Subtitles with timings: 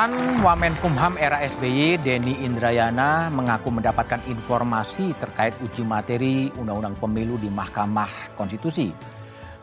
[0.00, 7.52] Mantan Wamenkumham era SBY, Denny Indrayana, mengaku mendapatkan informasi terkait uji materi Undang-Undang Pemilu di
[7.52, 8.96] Mahkamah Konstitusi.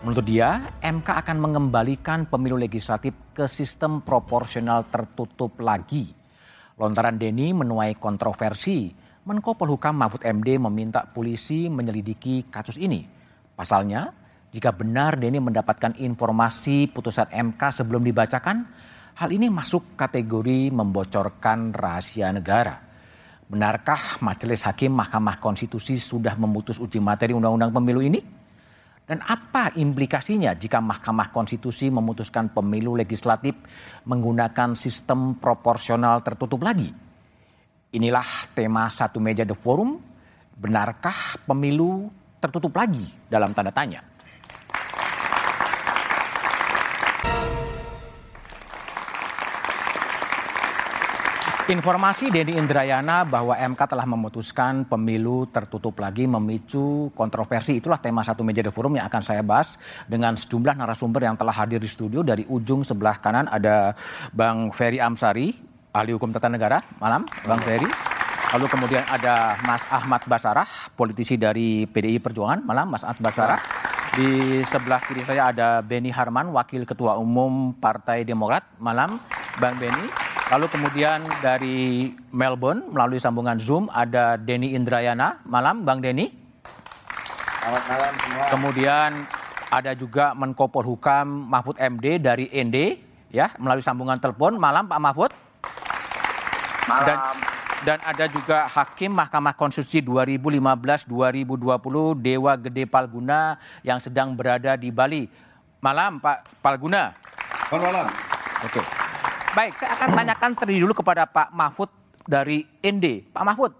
[0.06, 6.14] Menurut dia, MK akan mengembalikan pemilu legislatif ke sistem proporsional tertutup lagi.
[6.78, 8.94] Lontaran Denny menuai kontroversi.
[9.26, 13.10] Menko Polhukam Mahfud MD meminta polisi menyelidiki kasus ini.
[13.58, 14.14] Pasalnya,
[14.54, 18.70] jika benar Denny mendapatkan informasi putusan MK sebelum dibacakan,
[19.18, 22.78] Hal ini masuk kategori membocorkan rahasia negara.
[23.50, 28.22] Benarkah Majelis Hakim Mahkamah Konstitusi sudah memutus uji materi Undang-Undang Pemilu ini?
[29.10, 33.58] Dan apa implikasinya jika Mahkamah Konstitusi memutuskan pemilu legislatif
[34.06, 36.94] menggunakan sistem proporsional tertutup lagi?
[37.98, 39.98] Inilah tema satu meja The Forum.
[40.54, 44.17] Benarkah pemilu tertutup lagi dalam tanda tanya?
[51.68, 57.84] Informasi Denny Indrayana bahwa MK telah memutuskan pemilu tertutup lagi memicu kontroversi.
[57.84, 59.76] Itulah tema satu meja The Forum yang akan saya bahas
[60.08, 62.24] dengan sejumlah narasumber yang telah hadir di studio.
[62.24, 63.92] Dari ujung sebelah kanan ada
[64.32, 65.52] Bang Ferry Amsari,
[65.92, 66.80] ahli hukum tata negara.
[67.04, 67.92] Malam, Bang Ferry.
[68.56, 72.64] Lalu kemudian ada Mas Ahmad Basarah, politisi dari PDI Perjuangan.
[72.64, 73.60] Malam, Mas Ahmad Basarah.
[74.16, 78.64] Di sebelah kiri saya ada Benny Harman, Wakil Ketua Umum Partai Demokrat.
[78.80, 79.20] Malam,
[79.60, 80.27] Bang Benny.
[80.48, 85.44] Lalu kemudian dari Melbourne melalui sambungan Zoom ada Denny Indrayana.
[85.44, 86.32] Malam Bang Denny.
[87.60, 88.46] Selamat malam semua.
[88.56, 89.10] Kemudian
[89.68, 92.96] ada juga Menko Polhukam Mahfud MD dari ND
[93.28, 94.56] ya melalui sambungan telepon.
[94.56, 95.32] Malam Pak Mahfud.
[96.88, 97.04] Malam.
[97.04, 97.18] Dan,
[97.84, 105.28] dan ada juga Hakim Mahkamah Konstitusi 2015-2020 Dewa Gede Palguna yang sedang berada di Bali.
[105.84, 107.12] Malam Pak Palguna.
[107.68, 108.08] Selamat malam.
[108.64, 109.08] Oke.
[109.58, 111.90] Baik, saya akan tanyakan terlebih dulu kepada Pak Mahfud
[112.30, 113.26] dari ND.
[113.34, 113.74] Pak Mahfud,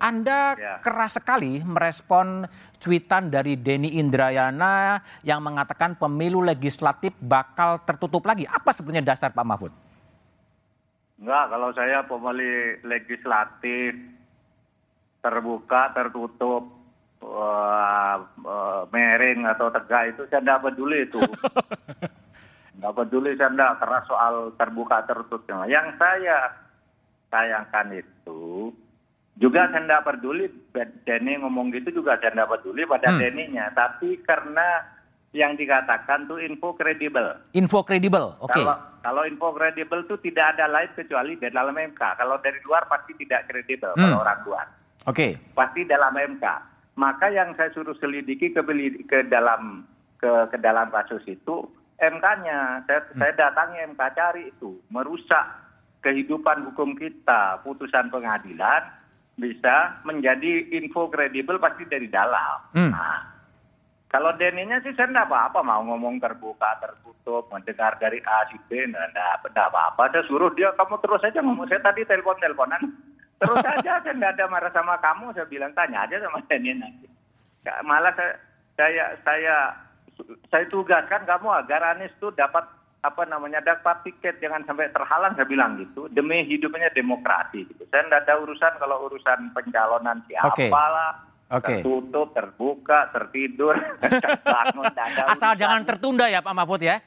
[0.00, 0.80] Anda ya.
[0.80, 2.48] keras sekali merespon
[2.80, 8.48] cuitan dari Denny Indrayana yang mengatakan pemilu legislatif bakal tertutup lagi.
[8.48, 9.72] Apa sebenarnya dasar Pak Mahfud?
[11.20, 14.00] Enggak, kalau saya pemilu legislatif
[15.20, 16.72] terbuka, tertutup,
[17.20, 18.16] uh,
[18.48, 21.20] uh, mering atau tegak itu saya tidak peduli itu.
[22.78, 25.42] nggak peduli saya enggak karena soal terbuka tertutup.
[25.66, 26.38] Yang saya
[27.28, 28.70] sayangkan itu
[29.38, 30.46] juga saya enggak peduli
[31.02, 33.18] Denny ngomong gitu juga saya enggak peduli pada hmm.
[33.18, 33.66] Denny-nya.
[33.74, 34.86] Tapi karena
[35.36, 37.36] yang dikatakan tuh info kredibel.
[37.52, 38.48] Info kredibel, oke.
[38.48, 38.64] Okay.
[38.64, 42.02] Kalau, kalau info kredibel tuh tidak ada lain kecuali di dalam MK.
[42.16, 44.00] Kalau dari luar pasti tidak kredibel hmm.
[44.00, 44.66] kalau orang luar.
[45.04, 45.14] Oke.
[45.14, 45.30] Okay.
[45.52, 46.46] Pasti dalam MK.
[46.98, 48.62] Maka yang saya suruh selidiki ke,
[49.06, 49.86] ke dalam
[50.18, 52.86] ke, ke dalam kasus itu MK-nya.
[52.86, 53.18] Saya, hmm.
[53.18, 54.78] saya datangi MK cari itu.
[54.94, 55.46] Merusak
[56.06, 57.58] kehidupan hukum kita.
[57.66, 58.86] Putusan pengadilan
[59.38, 62.58] bisa menjadi info kredibel pasti dari dalam.
[62.74, 62.90] Hmm.
[62.90, 63.22] Nah,
[64.08, 68.88] kalau Deninya sih saya enggak apa-apa mau ngomong terbuka, tertutup, mendengar dari A, si B,
[68.88, 70.10] enggak, enggak apa-apa.
[70.10, 71.68] Saya suruh dia, kamu terus aja ngomong.
[71.68, 72.82] Saya tadi telepon-teleponan.
[73.38, 75.30] Terus aja, saya enggak ada marah sama kamu.
[75.36, 77.06] Saya bilang, tanya aja sama Deni nanti.
[77.84, 78.34] Malah saya,
[78.74, 79.56] saya, saya
[80.50, 82.66] saya tugaskan kamu agar Anies itu dapat
[82.98, 87.86] apa namanya dapat tiket jangan sampai terhalang saya bilang gitu demi hidupnya demokrasi gitu.
[87.88, 90.70] Saya tidak ada urusan kalau urusan pencalonan siapa okay.
[90.70, 91.12] lah.
[91.48, 91.80] Okay.
[91.80, 93.72] Tertutup, terbuka, tertidur,
[94.52, 94.84] bangun,
[95.32, 97.00] Asal jangan tertunda ya Pak Mahfud ya?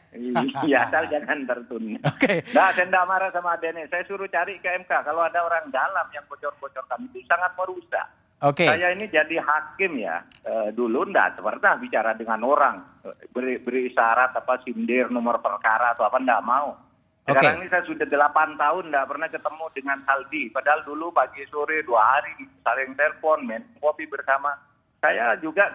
[0.66, 2.02] Iya, asal jangan tertunda.
[2.10, 2.42] Oke.
[2.42, 2.50] Okay.
[2.50, 3.86] Nah, saya tidak marah sama Denny.
[3.86, 4.90] Saya suruh cari ke MK.
[4.90, 8.09] Kalau ada orang dalam yang bocor-bocorkan itu sangat merusak.
[8.41, 8.66] Oke.
[8.66, 8.73] Okay.
[8.73, 10.26] Saya ini jadi hakim ya.
[10.41, 12.82] E, dulu enggak pernah bicara dengan orang.
[13.29, 16.73] Beri, beri syarat apa sindir nomor perkara atau apa enggak mau.
[17.22, 17.61] Sekarang okay.
[17.61, 20.43] ini saya sudah delapan tahun enggak pernah ketemu dengan Saldi.
[20.49, 22.34] Padahal dulu pagi sore dua hari
[22.66, 24.58] saling telepon, main kopi bersama.
[24.97, 25.70] Saya juga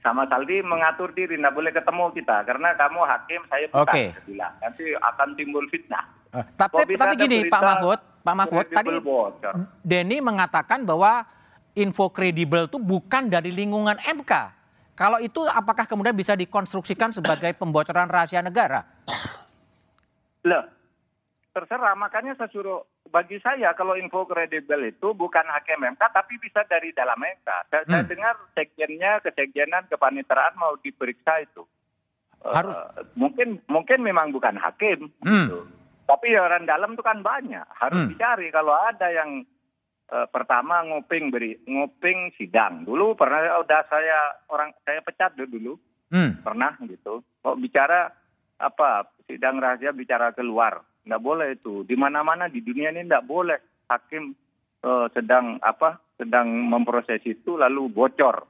[0.00, 3.84] sama Saldi mengatur diri, enggak boleh ketemu kita karena kamu hakim, saya bukan.
[3.92, 4.06] Okay.
[4.24, 6.04] bilang nanti akan timbul fitnah.
[6.32, 8.96] Uh, tapi tapi gini Pak Mahfud, Pak Mahfud tadi
[9.84, 11.36] Denny mengatakan bahwa
[11.76, 14.32] info kredibel itu bukan dari lingkungan MK.
[14.96, 18.80] Kalau itu apakah kemudian bisa dikonstruksikan sebagai pembocoran rahasia negara?
[20.48, 20.64] Loh,
[21.52, 21.92] terserah.
[21.92, 22.80] Makanya saya suruh,
[23.12, 27.48] bagi saya kalau info kredibel itu bukan hakim MK, tapi bisa dari dalam MK.
[27.68, 27.92] Saya, hmm.
[27.92, 31.68] saya dengar sekjennya, kesekjenan, kepaniteraan mau diperiksa itu.
[32.40, 32.72] Harus.
[32.72, 35.12] Uh, mungkin mungkin memang bukan hakim.
[35.20, 35.44] Hmm.
[35.44, 35.60] Gitu.
[36.08, 37.66] Tapi orang dalam itu kan banyak.
[37.68, 38.10] Harus hmm.
[38.16, 39.44] dicari kalau ada yang
[40.12, 45.78] uh, pertama nguping beri nguping sidang dulu pernah udah saya orang saya pecat dulu
[46.12, 46.42] hmm.
[46.42, 48.10] pernah gitu kok bicara
[48.56, 51.86] apa sidang rahasia bicara keluar nggak boleh itu.
[51.86, 54.34] Di mana-mana di dunia ini nggak boleh hakim
[54.82, 58.42] uh, sedang apa sedang memproses itu lalu bocor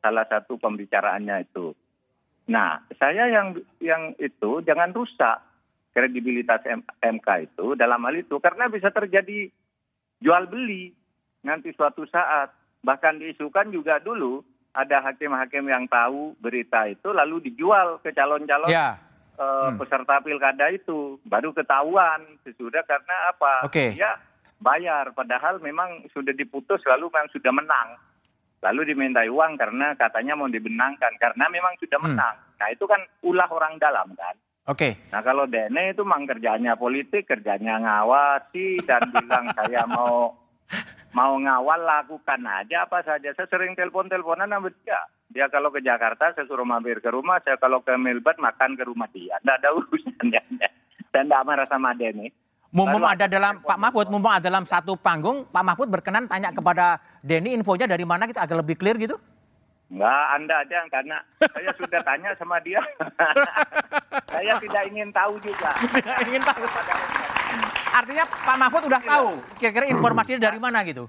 [0.00, 1.76] salah satu pembicaraannya itu.
[2.48, 5.44] Nah, saya yang yang itu jangan rusak
[5.92, 9.52] kredibilitas M MK itu dalam hal itu karena bisa terjadi
[10.24, 10.96] jual beli
[11.42, 12.50] nanti suatu saat
[12.82, 14.42] bahkan diisukan juga dulu
[14.74, 18.94] ada hakim-hakim yang tahu berita itu lalu dijual ke calon-calon ya.
[19.40, 19.82] uh, hmm.
[19.82, 23.98] peserta pilkada itu baru ketahuan sesudah karena apa okay.
[23.98, 24.14] ya
[24.62, 27.88] bayar padahal memang sudah diputus lalu memang sudah menang
[28.58, 32.06] lalu diminta uang karena katanya mau dibenangkan karena memang sudah hmm.
[32.14, 32.56] menang hmm.
[32.62, 34.36] nah itu kan ulah orang dalam kan
[34.68, 35.00] Oke.
[35.00, 35.08] Okay.
[35.08, 40.36] Nah kalau Dene itu memang kerjanya politik, kerjanya ngawasi dan bilang saya mau
[41.18, 43.34] mau ngawal lakukan aja apa saja.
[43.34, 45.02] Saya sering telepon-teleponan sama dia.
[45.34, 48.86] Dia kalau ke Jakarta saya suruh mampir ke rumah, saya kalau ke Melbourne makan ke
[48.86, 49.34] rumah dia.
[49.42, 50.42] Tidak ada urusannya.
[51.10, 52.30] Dan tidak marah sama Denny.
[52.70, 57.00] Mumpung ada dalam Pak Mahfud, mumpung ada dalam satu panggung, Pak Mahfud berkenan tanya kepada
[57.24, 59.16] Denny infonya dari mana kita agak lebih clear gitu?
[59.88, 62.76] Enggak, Anda aja karena saya sudah tanya sama dia.
[64.36, 65.72] saya tidak ingin tahu juga.
[65.80, 66.62] Tidak ingin tahu.
[67.94, 69.10] Artinya Pak Mahfud udah iya.
[69.10, 71.08] tahu kira-kira informasinya dari mana gitu?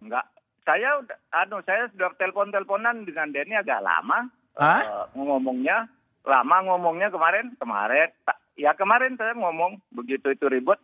[0.00, 0.26] Enggak.
[0.64, 4.28] Saya udah anu saya sudah telepon-teleponan dengan Denny agak lama.
[4.54, 5.88] Uh, ngomongnya
[6.26, 8.10] lama ngomongnya kemarin kemarin
[8.58, 10.76] ya kemarin saya ngomong begitu itu ribut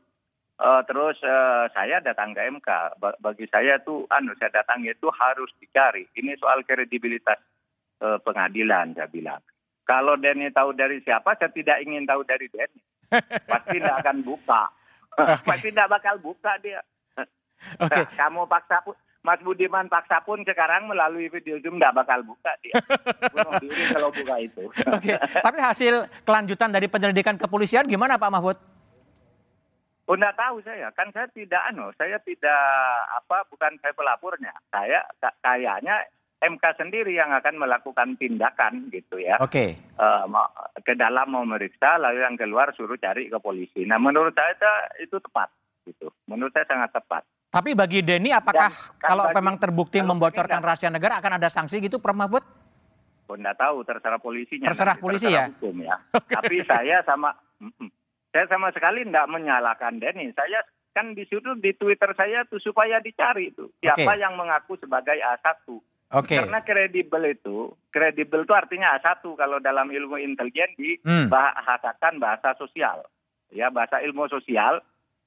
[0.60, 5.52] uh, terus uh, saya datang ke MK bagi saya tuh anu saya datang itu harus
[5.60, 7.36] dicari ini soal kredibilitas
[8.00, 9.42] uh, pengadilan saya bilang
[9.84, 12.80] kalau Denny tahu dari siapa saya tidak ingin tahu dari Denny
[13.50, 14.72] pasti tidak akan buka
[15.16, 15.48] okay.
[15.48, 16.80] pasti tidak bakal buka dia.
[17.80, 18.04] Okay.
[18.04, 22.52] Nah, kamu paksa pun, Mas Budiman paksa pun sekarang melalui video Zoom tidak bakal buka
[22.62, 22.78] dia.
[23.32, 24.64] Bunuh diri kalau buka itu.
[24.70, 25.16] Oke, okay.
[25.18, 28.58] tapi hasil kelanjutan dari penyelidikan kepolisian gimana Pak Mahfud?
[30.06, 30.94] Oh, enggak tahu saya.
[30.94, 32.62] Kan saya tidak anu, saya tidak
[33.10, 34.54] apa bukan saya pelapornya.
[34.70, 35.02] Saya
[35.42, 39.40] kayaknya MK sendiri yang akan melakukan tindakan gitu ya.
[39.40, 39.76] Oke.
[39.76, 39.96] Okay.
[39.96, 40.28] Uh,
[40.84, 43.88] ke dalam mau meriksa, lalu yang keluar suruh cari ke polisi.
[43.88, 44.52] Nah menurut saya
[45.00, 45.48] itu tepat
[45.88, 46.12] gitu.
[46.28, 47.22] Menurut saya sangat tepat.
[47.48, 50.76] Tapi bagi Denny, apakah Dan, kan kalau bagi, memang terbukti membocorkan enggak.
[50.76, 52.44] rahasia negara akan ada sanksi gitu, Prof Mahfud?
[53.32, 54.68] Oh, enggak tahu, terserah polisinya.
[54.68, 55.54] Terserah nanti, polisi terserah ya?
[55.56, 55.96] Hukum ya.
[56.20, 56.34] okay.
[56.36, 57.32] Tapi saya sama,
[58.28, 60.36] saya sama sekali enggak menyalahkan Denny.
[60.36, 60.60] Saya
[60.92, 64.16] kan di situ di Twitter saya tuh supaya dicari itu siapa okay.
[64.16, 65.84] yang mengaku sebagai A1 Oke.
[66.06, 66.38] Okay.
[66.38, 72.22] Karena kredibel itu, kredibel itu artinya satu kalau dalam ilmu intelijen dibahasakan hmm.
[72.22, 73.02] bahasa sosial.
[73.50, 74.82] Ya, bahasa ilmu sosial.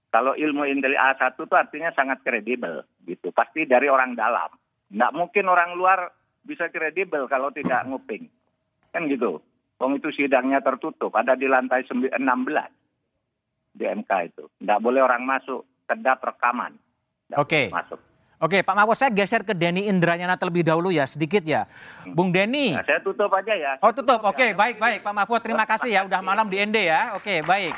[0.09, 3.29] Kalau ilmu intel A1 itu artinya sangat kredibel gitu.
[3.29, 4.49] Pasti dari orang dalam.
[4.89, 6.09] Nggak mungkin orang luar
[6.41, 8.25] bisa kredibel kalau tidak nguping.
[8.89, 9.43] Kan gitu.
[9.77, 12.19] Wong itu sidangnya tertutup, ada di lantai 16
[13.71, 14.43] di MK itu.
[14.59, 16.75] Nggak boleh orang masuk, kedap rekaman.
[17.37, 17.47] Oke.
[17.47, 17.65] Okay.
[17.69, 18.08] Masuk.
[18.39, 21.67] Oke, Pak Mahfud, saya geser ke Denny Indrayana terlebih dahulu ya, sedikit ya.
[22.15, 22.71] Bung Denny.
[22.71, 23.75] Nah, saya tutup aja ya.
[23.83, 24.23] Oh, tutup.
[24.23, 25.03] Oke, baik, baik.
[25.03, 26.07] Pak Mahfud, terima kasih ya.
[26.07, 27.19] Udah malam di ND ya.
[27.19, 27.75] Oke, baik.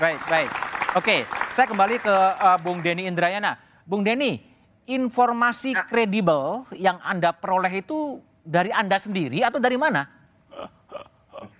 [0.00, 0.50] Baik, baik.
[0.96, 3.60] Oke, saya kembali ke uh, Bung Denny Indrayana.
[3.84, 4.40] Bung Denny,
[4.88, 5.84] informasi nah.
[5.84, 10.08] kredibel yang Anda peroleh itu dari Anda sendiri atau dari mana?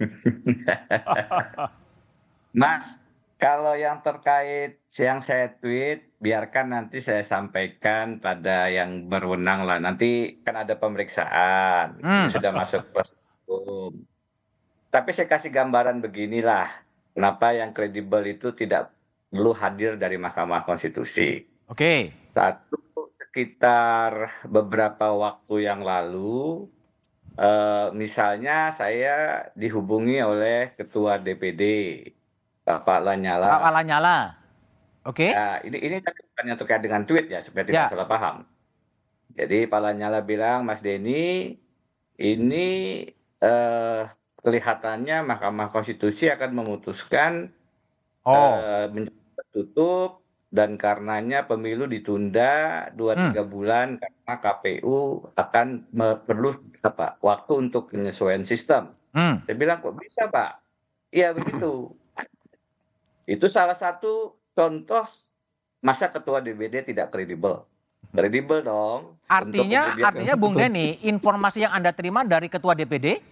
[2.57, 2.97] Mas,
[3.41, 9.81] kalau yang terkait yang saya tweet, biarkan nanti saya sampaikan pada yang berwenang lah.
[9.81, 12.29] Nanti kan ada pemeriksaan, hmm.
[12.37, 13.17] sudah masuk proses
[13.49, 13.97] hukum.
[14.93, 16.69] Tapi saya kasih gambaran beginilah,
[17.17, 18.93] kenapa yang kredibel itu tidak
[19.33, 21.41] perlu hadir dari Mahkamah Konstitusi.
[21.65, 21.81] Oke.
[21.81, 22.01] Okay.
[22.37, 22.77] Satu,
[23.17, 26.69] sekitar beberapa waktu yang lalu,
[27.41, 31.63] eh, misalnya saya dihubungi oleh Ketua DPD,
[32.79, 33.59] Pak Lanyala.
[33.59, 34.19] Pak Lanyala.
[35.09, 35.27] Oke.
[35.27, 35.31] Okay.
[35.33, 37.91] Ya, ini ini bukan terkait dengan tweet ya supaya tidak ya.
[37.91, 38.37] salah paham.
[39.35, 41.57] Jadi Pak Lanyala bilang Mas Denny
[42.21, 42.67] ini
[43.41, 44.03] eh,
[44.45, 47.49] kelihatannya Mahkamah Konstitusi akan memutuskan
[48.29, 48.55] oh.
[48.61, 49.09] eh,
[49.51, 53.23] tutup dan karenanya pemilu ditunda dua hmm.
[53.31, 55.87] tiga bulan karena KPU akan
[56.27, 56.51] perlu
[56.83, 58.91] apa waktu untuk penyesuaian sistem.
[59.15, 59.47] Hmm.
[59.47, 60.59] Saya bilang kok bisa Pak?
[61.15, 61.95] Iya begitu.
[63.31, 65.07] Itu salah satu contoh
[65.79, 67.63] masa ketua DPD tidak kredibel.
[68.11, 69.23] Kredibel dong.
[69.31, 73.23] Artinya, artinya Bung Denny, informasi yang Anda terima dari ketua DPD?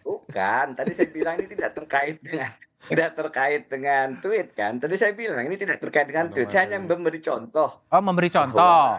[0.00, 2.48] Bukan, tadi saya bilang ini tidak terkait dengan
[2.88, 4.80] tidak terkait dengan tweet kan.
[4.80, 6.48] Tadi saya bilang ini tidak terkait dengan tweet.
[6.48, 7.84] Saya hanya memberi contoh.
[7.92, 8.98] Oh, memberi contoh.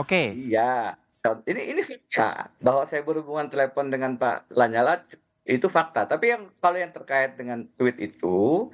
[0.00, 0.08] Oke.
[0.08, 0.26] Okay.
[0.50, 0.96] Iya.
[1.20, 5.04] Ini ini fakta bahwa saya berhubungan telepon dengan Pak Lanyala
[5.44, 6.08] itu fakta.
[6.08, 8.72] Tapi yang kalau yang terkait dengan tweet itu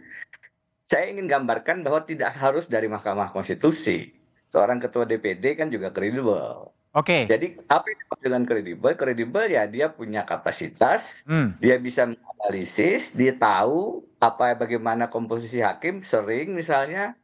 [0.87, 4.15] saya ingin gambarkan bahwa tidak harus dari Mahkamah Konstitusi.
[4.55, 6.71] Seorang ketua DPD kan juga kredibel.
[6.95, 7.27] Oke.
[7.27, 8.93] Jadi apa yang dimaksud dengan kredibel?
[8.95, 11.59] Kredibel ya dia punya kapasitas, hmm.
[11.59, 17.19] dia bisa menganalisis, dia tahu apa bagaimana komposisi hakim, sering misalnya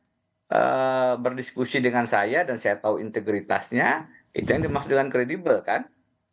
[0.52, 5.86] uh, berdiskusi dengan saya dan saya tahu integritasnya, itu yang dimaksud dengan kredibel kan?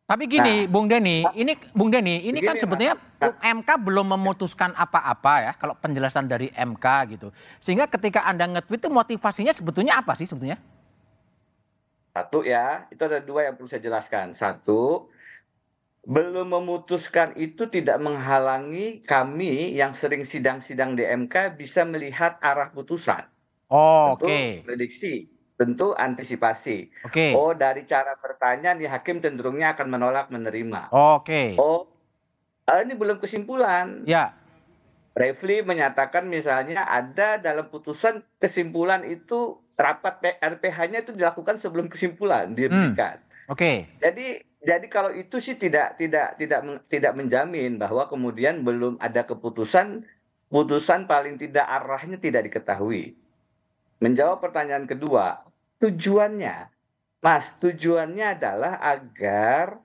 [0.09, 2.97] Tapi gini, nah, Bung Deni, ini Bung Deni, ini kan sebetulnya
[3.45, 7.29] MK belum memutuskan apa-apa ya, kalau penjelasan dari MK gitu.
[7.61, 10.57] Sehingga ketika Anda nge-tweet itu motivasinya sebetulnya apa sih sebetulnya?
[12.09, 14.33] Satu ya, itu ada dua yang perlu saya jelaskan.
[14.33, 15.13] Satu,
[16.09, 23.29] belum memutuskan itu tidak menghalangi kami yang sering sidang-sidang di MK bisa melihat arah putusan.
[23.69, 24.25] Oh, oke.
[24.25, 24.65] Okay.
[24.65, 26.87] Prediksi tentu antisipasi.
[27.03, 27.11] Oke.
[27.11, 27.31] Okay.
[27.35, 30.87] Oh, dari cara bertanya nih hakim cenderungnya akan menolak menerima.
[30.95, 31.27] Oke.
[31.27, 31.49] Okay.
[31.59, 31.91] Oh,
[32.63, 34.07] uh, ini belum kesimpulan.
[34.07, 34.39] Ya.
[35.19, 43.19] Refli menyatakan misalnya ada dalam putusan kesimpulan itu rapat RPH-nya itu dilakukan sebelum kesimpulan diberikan.
[43.19, 43.51] Hmm.
[43.51, 43.59] Oke.
[43.59, 43.77] Okay.
[43.99, 44.27] Jadi
[44.63, 50.07] jadi kalau itu sih tidak tidak tidak tidak menjamin bahwa kemudian belum ada keputusan
[50.47, 53.19] putusan paling tidak arahnya tidak diketahui.
[53.99, 55.48] Menjawab pertanyaan kedua,
[55.79, 56.69] tujuannya,
[57.19, 59.79] Mas, tujuannya adalah agar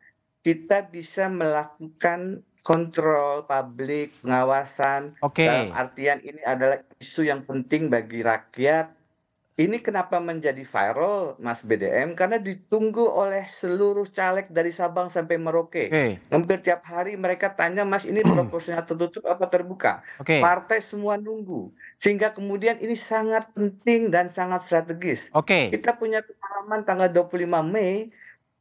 [0.44, 5.16] kita bisa melakukan kontrol publik, pengawasan.
[5.20, 5.46] Okay.
[5.46, 9.03] Dalam artian ini adalah isu yang penting bagi rakyat
[9.54, 12.18] ini kenapa menjadi viral, Mas BDM?
[12.18, 15.86] Karena ditunggu oleh seluruh caleg dari Sabang sampai Merauke.
[15.94, 16.18] Okay.
[16.34, 20.02] Hampir tiap hari mereka tanya, Mas ini proporsional tertutup apa terbuka?
[20.18, 20.42] Okay.
[20.42, 21.70] Partai semua nunggu.
[22.02, 25.30] Sehingga kemudian ini sangat penting dan sangat strategis.
[25.30, 25.70] Okay.
[25.70, 28.10] Kita punya pengalaman tanggal 25 Mei,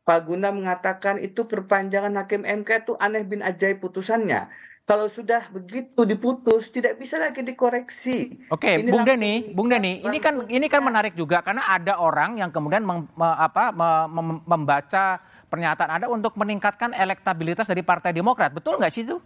[0.06, 4.52] Pak Guna mengatakan itu perpanjangan Hakim MK itu aneh bin ajaib putusannya
[4.84, 8.36] kalau sudah begitu diputus tidak bisa lagi dikoreksi.
[8.52, 12.36] Oke, ini Bung Deni, Bung Deni, ini kan ini kan menarik juga karena ada orang
[12.36, 18.12] yang kemudian mem, me, apa, me, mem, membaca pernyataan Anda untuk meningkatkan elektabilitas dari Partai
[18.12, 18.52] Demokrat.
[18.52, 19.18] Betul nggak sih itu?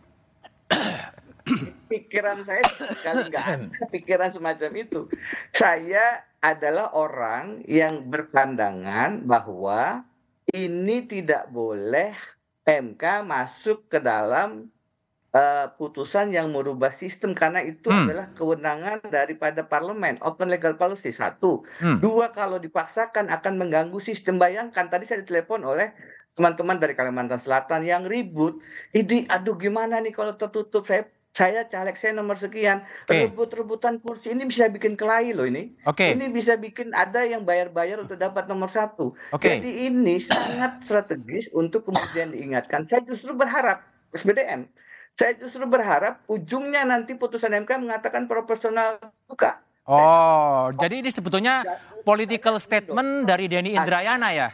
[1.88, 5.10] pikiran saya sekali nggak ada pikiran semacam itu.
[5.56, 10.06] Saya adalah orang yang berpandangan bahwa
[10.54, 12.14] ini tidak boleh
[12.68, 14.70] MK masuk ke dalam
[15.38, 18.10] uh, putusan yang merubah sistem karena itu hmm.
[18.10, 22.02] adalah kewenangan daripada parlemen open legal policy satu hmm.
[22.02, 25.94] dua kalau dipaksakan akan mengganggu sistem bayangkan tadi saya ditelepon oleh
[26.38, 28.62] teman-teman dari Kalimantan Selatan yang ribut
[28.94, 33.30] ini aduh gimana nih kalau tertutup saya saya caleg saya nomor sekian okay.
[33.30, 36.18] rebut-rebutan kursi ini bisa bikin kelahi loh ini okay.
[36.18, 39.62] ini bisa bikin ada yang bayar-bayar untuk dapat nomor satu okay.
[39.62, 43.86] jadi ini sangat strategis untuk kemudian diingatkan saya justru berharap
[44.18, 44.66] SBDM
[45.18, 49.66] saya justru berharap ujungnya nanti putusan MK mengatakan proporsional buka.
[49.90, 51.66] Oh, jadi ini sebetulnya
[52.06, 54.54] political statement dari Denny Indrayana ya?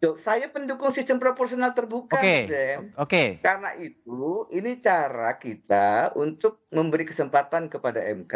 [0.00, 2.24] Saya pendukung sistem proporsional terbuka, Oke.
[2.24, 2.40] Okay.
[2.48, 2.88] Oke.
[3.04, 3.28] Okay.
[3.44, 8.34] Karena itu, ini cara kita untuk memberi kesempatan kepada MK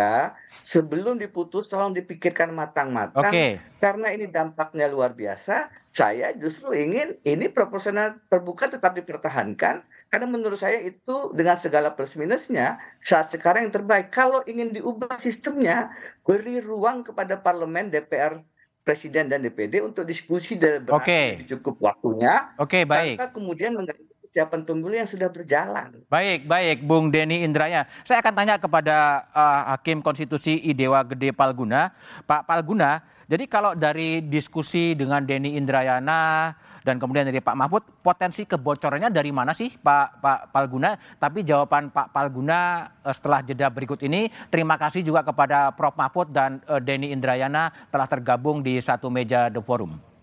[0.61, 3.33] sebelum diputus, tolong dipikirkan matang-matang.
[3.33, 3.65] Okay.
[3.81, 5.73] Karena ini dampaknya luar biasa.
[5.89, 12.15] Saya justru ingin ini proporsional terbuka tetap dipertahankan karena menurut saya itu dengan segala plus
[12.15, 14.15] minusnya saat sekarang yang terbaik.
[14.15, 15.91] Kalau ingin diubah sistemnya,
[16.23, 18.39] beri ruang kepada parlemen, DPR,
[18.87, 21.43] presiden dan DPD untuk diskusi dan okay.
[21.51, 22.55] cukup waktunya.
[22.63, 23.19] Oke, okay, baik.
[23.19, 25.99] Maka kemudian mengganti persiapan pemilu yang sudah berjalan.
[26.07, 27.91] Baik, baik, Bung Denny Indraya.
[28.07, 31.91] Saya akan tanya kepada uh, Hakim Konstitusi Idewa Gede Palguna,
[32.23, 33.03] Pak Palguna.
[33.25, 36.53] Jadi kalau dari diskusi dengan Denny Indrayana
[36.85, 40.93] dan kemudian dari Pak Mahfud potensi kebocorannya dari mana sih Pak Pak Palguna?
[41.17, 44.29] Tapi jawaban Pak Palguna eh, setelah jeda berikut ini.
[44.53, 49.49] Terima kasih juga kepada Prof Mahfud dan uh, Denny Indrayana telah tergabung di satu meja
[49.49, 50.14] The Forum.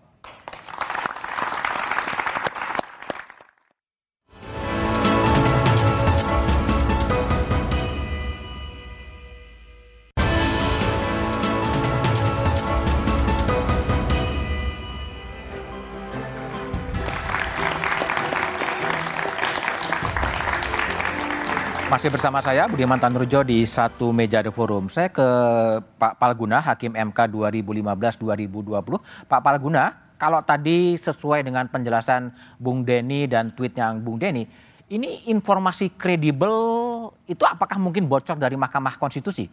[21.92, 24.88] Masih bersama saya Budiman Tanurjo di satu meja The Forum.
[24.88, 25.28] Saya ke
[26.00, 29.28] Pak Palguna, Hakim MK 2015-2020.
[29.28, 34.48] Pak Palguna, kalau tadi sesuai dengan penjelasan Bung Denny dan tweetnya Bung Denny,
[34.88, 36.56] ini informasi kredibel
[37.28, 39.52] itu apakah mungkin bocor dari Mahkamah Konstitusi?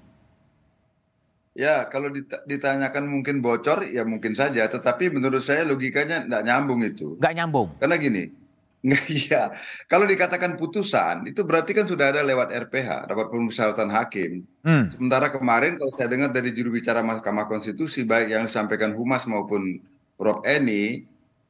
[1.60, 2.08] Ya, kalau
[2.48, 4.64] ditanyakan mungkin bocor, ya mungkin saja.
[4.64, 7.20] Tetapi menurut saya logikanya nggak nyambung itu.
[7.20, 7.76] Nggak nyambung?
[7.84, 8.39] Karena gini,
[9.12, 9.52] Iya,
[9.92, 14.48] kalau dikatakan putusan itu berarti kan sudah ada lewat RPH, rapat permusyawaratan hakim.
[14.64, 14.88] Hmm.
[14.88, 19.84] Sementara kemarin kalau saya dengar dari juru bicara Mahkamah Konstitusi baik yang disampaikan Humas maupun
[20.16, 21.04] Prof Eni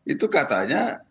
[0.10, 1.06] itu katanya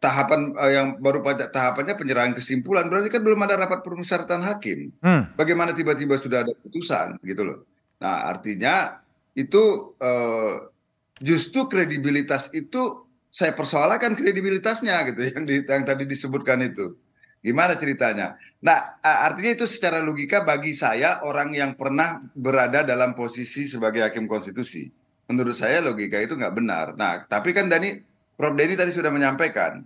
[0.00, 4.88] tahapan uh, yang baru pada tahapannya penyerahan kesimpulan berarti kan belum ada rapat permusyawaratan hakim.
[5.04, 5.28] Hmm.
[5.36, 7.58] Bagaimana tiba-tiba sudah ada putusan gitu loh.
[8.00, 9.04] Nah, artinya
[9.36, 10.72] itu uh,
[11.20, 16.98] justru kredibilitas itu saya persoalkan kredibilitasnya gitu yang di, yang tadi disebutkan itu.
[17.40, 18.36] Gimana ceritanya?
[18.60, 24.28] Nah, artinya itu secara logika bagi saya orang yang pernah berada dalam posisi sebagai hakim
[24.28, 24.92] konstitusi.
[25.30, 26.86] Menurut saya logika itu nggak benar.
[27.00, 27.96] Nah, tapi kan Dani,
[28.36, 28.52] Prof.
[28.52, 29.80] Denny tadi sudah menyampaikan.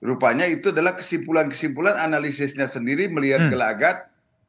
[0.00, 3.50] Rupanya itu adalah kesimpulan-kesimpulan analisisnya sendiri melihat hmm.
[3.52, 3.96] gelagat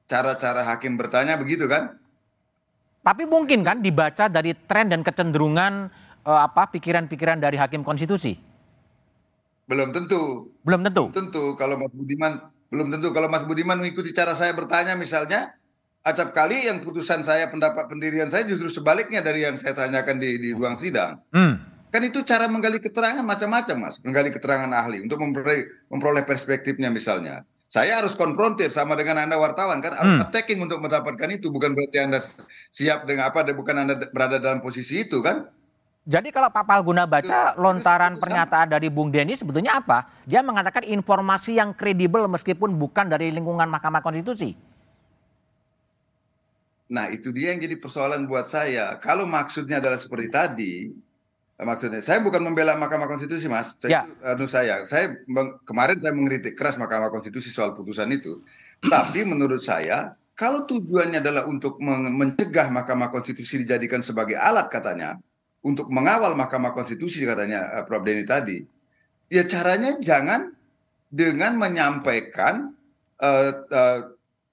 [0.08, 2.00] cara-cara hakim bertanya begitu kan?
[3.06, 5.92] Tapi mungkin kan dibaca dari tren dan kecenderungan
[6.26, 8.36] uh, apa pikiran-pikiran dari hakim konstitusi?
[9.70, 10.52] Belum tentu.
[10.66, 11.10] Belum tentu.
[11.10, 12.34] Belum tentu kalau Mas Budiman
[12.66, 15.54] belum tentu kalau Mas Budiman mengikuti cara saya bertanya misalnya
[16.06, 20.38] acap kali yang putusan saya pendapat pendirian saya justru sebaliknya dari yang saya tanyakan di,
[20.38, 21.18] di ruang sidang.
[21.34, 21.62] Hmm.
[21.90, 27.48] Kan itu cara menggali keterangan macam-macam Mas, menggali keterangan ahli untuk memperoleh, memperoleh perspektifnya misalnya.
[27.66, 30.26] Saya harus konfrontir sama dengan Anda wartawan kan harus hmm.
[30.30, 32.22] attacking untuk mendapatkan itu bukan berarti Anda
[32.70, 35.50] siap dengan apa bukan Anda berada dalam posisi itu kan.
[36.06, 40.06] Jadi kalau Pak Palguna baca lontaran pernyataan dari Bung Denny sebetulnya apa?
[40.30, 44.54] Dia mengatakan informasi yang kredibel meskipun bukan dari lingkungan Mahkamah Konstitusi.
[46.94, 49.02] Nah itu dia yang jadi persoalan buat saya.
[49.02, 50.74] Kalau maksudnya adalah seperti tadi,
[51.58, 53.74] maksudnya saya bukan membela Mahkamah Konstitusi mas.
[53.82, 54.30] Saya, ya.
[54.38, 55.18] anu saya, saya
[55.66, 58.46] kemarin saya mengkritik keras Mahkamah Konstitusi soal putusan itu.
[58.78, 65.18] Tapi menurut saya kalau tujuannya adalah untuk mencegah Mahkamah Konstitusi dijadikan sebagai alat katanya,
[65.66, 68.62] untuk mengawal Mahkamah Konstitusi katanya uh, Prof Denny tadi,
[69.34, 70.54] ya caranya jangan
[71.10, 72.70] dengan menyampaikan
[73.18, 74.00] uh, uh,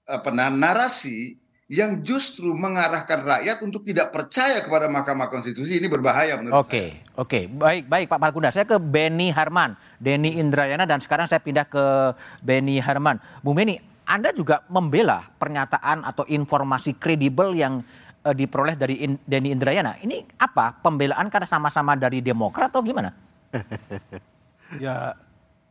[0.09, 1.37] apa narasi
[1.71, 7.17] yang justru mengarahkan rakyat untuk tidak percaya kepada Mahkamah Konstitusi ini berbahaya menurut Oke, saya.
[7.17, 8.51] oke, baik, baik Pak Markunda.
[8.51, 13.17] Saya ke Beni Harman, Denny Indrayana dan sekarang saya pindah ke Beni Harman.
[13.41, 17.79] Bu Beni, Anda juga membela pernyataan atau informasi kredibel yang
[18.23, 19.99] uh, diperoleh dari In, Denny Indrayana.
[19.99, 20.79] Ini apa?
[20.79, 23.11] Pembelaan karena sama-sama dari Demokrat atau gimana?
[24.83, 25.13] ya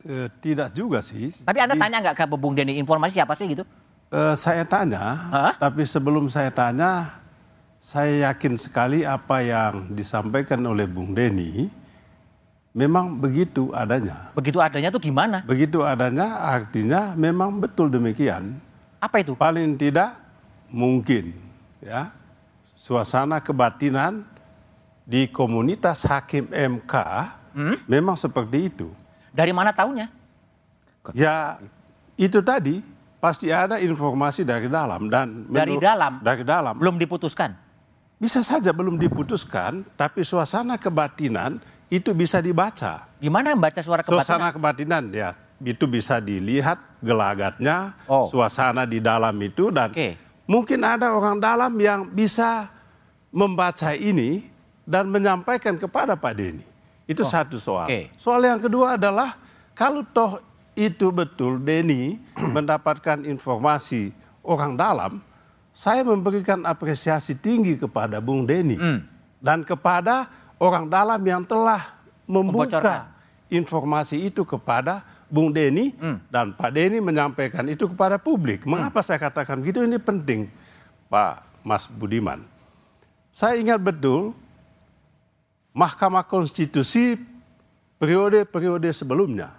[0.07, 1.33] eh, tidak juga sih.
[1.43, 3.65] Tapi Anda Di, tanya nggak ke Bung Denny informasi apa sih gitu?
[4.13, 5.53] Uh, saya tanya, huh?
[5.57, 7.17] tapi sebelum saya tanya,
[7.81, 11.73] saya yakin sekali apa yang disampaikan oleh Bung Denny
[12.77, 14.33] memang begitu adanya.
[14.37, 15.41] Begitu adanya tuh gimana?
[15.49, 18.61] Begitu adanya artinya memang betul demikian.
[19.01, 19.33] Apa itu?
[19.33, 20.21] Paling tidak
[20.69, 21.37] mungkin
[21.85, 22.13] ya
[22.83, 24.27] suasana kebatinan
[25.07, 26.95] di komunitas hakim MK
[27.55, 27.77] hmm?
[27.87, 28.91] memang seperti itu.
[29.31, 30.11] Dari mana tahunya?
[31.15, 31.63] Ya
[32.19, 32.83] itu tadi
[33.23, 37.55] pasti ada informasi dari dalam dan dari dalam dari dalam belum diputuskan.
[38.19, 41.59] Bisa saja belum diputuskan, tapi suasana kebatinan
[41.91, 43.11] itu bisa dibaca.
[43.19, 44.27] Gimana membaca suara kebatinan?
[44.27, 48.27] Suasana kebatinan ya itu bisa dilihat gelagatnya, oh.
[48.27, 52.69] suasana di dalam itu dan okay mungkin ada orang dalam yang bisa
[53.33, 54.47] membaca ini
[54.85, 56.65] dan menyampaikan kepada Pak Denny.
[57.07, 57.89] Itu oh, satu soal.
[57.89, 58.05] Okay.
[58.15, 59.39] Soal yang kedua adalah
[59.73, 60.39] kalau toh
[60.73, 62.21] itu betul Denny
[62.57, 64.13] mendapatkan informasi
[64.45, 65.13] orang dalam,
[65.73, 69.01] saya memberikan apresiasi tinggi kepada Bung Denny mm.
[69.41, 70.29] dan kepada
[70.61, 71.97] orang dalam yang telah
[72.29, 73.09] membuka
[73.49, 76.29] informasi itu kepada Bung Denny hmm.
[76.29, 78.69] dan Pak Denny menyampaikan itu kepada publik.
[78.69, 78.77] Hmm.
[78.77, 79.09] Mengapa hmm.
[79.09, 79.81] saya katakan begitu?
[79.81, 80.53] Ini penting,
[81.09, 82.45] Pak Mas Budiman.
[83.33, 84.37] Saya ingat betul
[85.73, 87.17] Mahkamah Konstitusi
[87.97, 89.57] periode-periode sebelumnya,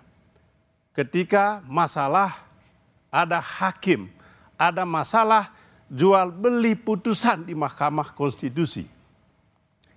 [0.93, 2.37] ketika masalah
[3.09, 4.13] ada hakim,
[4.53, 5.49] ada masalah
[5.89, 8.85] jual beli putusan di Mahkamah Konstitusi.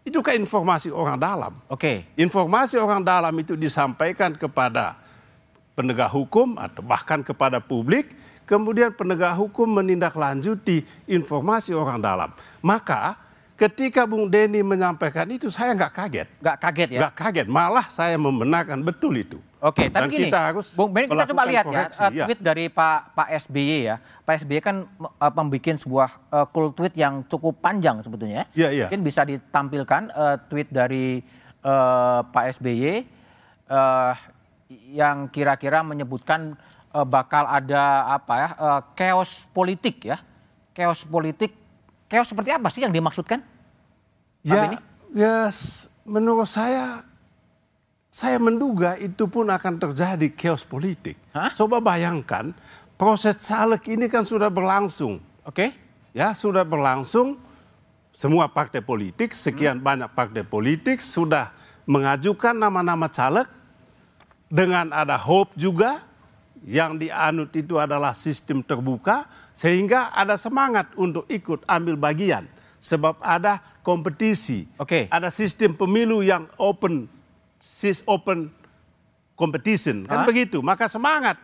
[0.06, 1.52] Itu kan informasi orang dalam.
[1.68, 1.76] Oke.
[1.76, 1.96] Okay.
[2.16, 5.04] Informasi orang dalam itu disampaikan kepada
[5.76, 8.16] penegak hukum atau bahkan kepada publik,
[8.48, 12.32] kemudian penegak hukum menindaklanjuti informasi orang dalam.
[12.64, 13.20] Maka
[13.60, 16.28] ketika Bung Denny menyampaikan itu saya nggak kaget.
[16.40, 17.00] Nggak kaget ya?
[17.04, 19.36] Nggak kaget, malah saya membenarkan betul itu.
[19.60, 22.40] Oke, tapi Dan gini, kita harus Bung Benny, kita coba lihat ya, koreksi, ya, tweet
[22.40, 23.96] dari Pak Pak SBY ya.
[24.24, 28.48] Pak SBY kan uh, membuat sebuah uh, cool tweet yang cukup panjang sebetulnya.
[28.56, 28.86] Iya, iya.
[28.88, 31.20] Mungkin bisa ditampilkan uh, tweet dari
[31.60, 33.12] uh, Pak SBY.
[33.66, 34.14] Uh,
[34.70, 36.58] yang kira-kira menyebutkan
[36.90, 40.18] uh, bakal ada apa ya uh, chaos politik ya
[40.74, 41.54] chaos politik
[42.10, 43.42] chaos seperti apa sih yang dimaksudkan
[44.42, 44.78] ya ini?
[45.14, 45.50] ya
[46.06, 47.06] menurut saya
[48.16, 51.20] saya menduga itu pun akan terjadi chaos politik.
[51.36, 51.52] Hah?
[51.52, 52.56] Coba bayangkan
[52.96, 55.20] proses caleg ini kan sudah berlangsung.
[55.44, 55.52] Oke.
[55.52, 55.70] Okay.
[56.16, 57.36] Ya, sudah berlangsung
[58.16, 59.84] semua partai politik, sekian hmm.
[59.84, 61.52] banyak partai politik sudah
[61.84, 63.44] mengajukan nama-nama caleg
[64.46, 66.02] dengan ada hope juga
[66.66, 72.46] yang dianut itu adalah sistem terbuka sehingga ada semangat untuk ikut ambil bagian
[72.82, 74.66] sebab ada kompetisi.
[74.78, 75.06] Oke.
[75.06, 75.14] Okay.
[75.14, 77.06] Ada sistem pemilu yang open
[77.60, 78.52] sis open
[79.36, 81.36] competition kan begitu maka semangat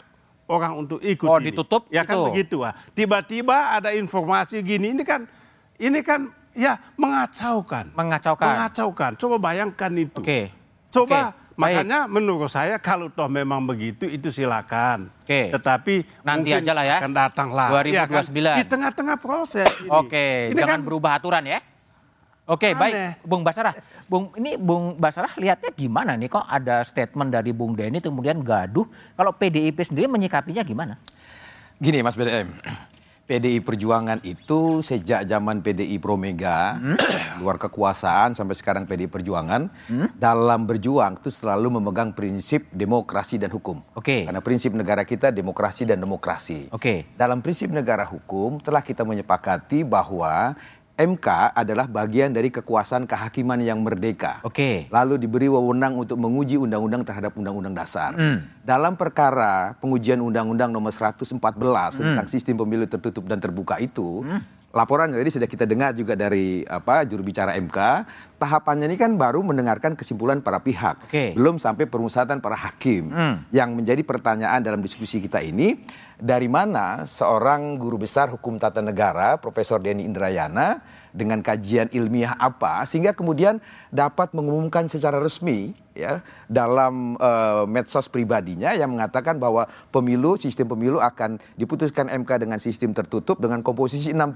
[0.49, 1.53] orang untuk ikut oh ini.
[1.53, 5.29] ditutup ya kan begitu ah tiba-tiba ada informasi gini ini kan
[5.77, 10.45] ini kan ya mengacaukan mengacaukan mengacaukan coba bayangkan itu oke okay.
[10.89, 11.42] coba okay.
[11.57, 15.13] Makanya menurut saya kalau toh memang begitu itu silakan.
[15.25, 15.53] Oke.
[15.53, 16.97] Tetapi nanti aja lah ya.
[17.01, 17.69] Akan datang lah.
[17.71, 17.93] 2029.
[17.93, 18.57] Ya kan?
[18.59, 19.69] Di tengah-tengah proses.
[19.81, 19.91] Ini.
[19.91, 20.53] Oke.
[20.53, 21.61] Ini Jangan kan, berubah aturan ya.
[22.43, 23.71] Oke, okay, baik, Bung Basarah.
[24.11, 28.83] Bung ini Bung Basarah lihatnya gimana nih kok ada statement dari Bung Denny kemudian gaduh.
[29.15, 30.99] Kalau PDIP sendiri menyikapinya gimana?
[31.79, 32.51] Gini Mas BDM.
[33.23, 36.99] PDI Perjuangan itu sejak zaman PDI Promega, hmm?
[37.41, 40.19] luar kekuasaan sampai sekarang PDI Perjuangan, hmm?
[40.19, 43.81] dalam berjuang itu selalu memegang prinsip demokrasi dan hukum.
[43.95, 44.03] Oke.
[44.03, 44.21] Okay.
[44.27, 46.69] Karena prinsip negara kita demokrasi dan demokrasi.
[46.75, 46.83] Oke.
[46.83, 46.99] Okay.
[47.15, 50.59] Dalam prinsip negara hukum telah kita menyepakati bahwa
[50.93, 54.45] MK adalah bagian dari kekuasaan kehakiman yang merdeka.
[54.45, 54.53] Oke.
[54.53, 54.77] Okay.
[54.93, 58.13] Lalu diberi wewenang untuk menguji undang-undang terhadap undang-undang dasar.
[58.13, 58.45] Mm.
[58.61, 61.97] Dalam perkara pengujian undang-undang nomor 114 mm.
[61.97, 64.62] tentang sistem pemilu tertutup dan terbuka itu, mm.
[64.73, 67.79] Laporan tadi sudah kita dengar juga dari apa juru bicara MK,
[68.41, 71.07] tahapannya ini kan baru mendengarkan kesimpulan para pihak.
[71.13, 71.37] Okay.
[71.37, 73.13] Belum sampai permusatan para hakim.
[73.13, 73.35] Mm.
[73.53, 75.77] Yang menjadi pertanyaan dalam diskusi kita ini
[76.17, 80.81] dari mana seorang guru besar hukum tata negara, Profesor Denny Indrayana,
[81.13, 83.61] dengan kajian ilmiah apa, sehingga kemudian
[83.93, 90.99] dapat mengumumkan secara resmi ya dalam uh, medsos pribadinya yang mengatakan bahwa pemilu sistem pemilu
[90.99, 94.19] akan diputuskan MK dengan sistem tertutup dengan komposisi 63.
[94.19, 94.33] Oke.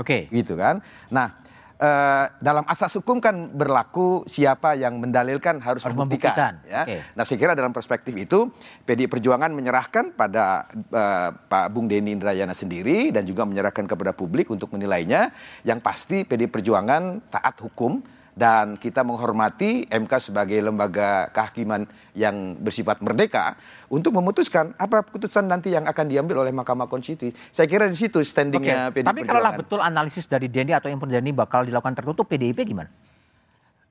[0.00, 0.22] Okay.
[0.30, 0.78] Gitu kan.
[1.10, 1.34] Nah,
[1.80, 6.60] uh, dalam asas hukum kan berlaku siapa yang mendalilkan harus, harus membuktikan.
[6.60, 6.68] membuktikan.
[6.68, 6.82] Ya.
[6.84, 7.00] Okay.
[7.16, 8.52] Nah saya kira dalam perspektif itu
[8.84, 14.52] PDI Perjuangan menyerahkan pada uh, Pak Bung Denny Indrayana sendiri dan juga menyerahkan kepada publik
[14.52, 15.32] untuk menilainya.
[15.64, 23.02] Yang pasti PDI Perjuangan taat hukum dan kita menghormati MK sebagai lembaga kehakiman yang bersifat
[23.02, 23.58] merdeka
[23.90, 27.34] untuk memutuskan apa keputusan nanti yang akan diambil oleh Mahkamah Konstitusi.
[27.50, 29.02] Saya kira di situ standingnya okay.
[29.02, 29.10] PDIP.
[29.10, 32.90] Tapi kalau betul analisis dari Denny atau yang Denny bakal dilakukan tertutup, PDIP gimana?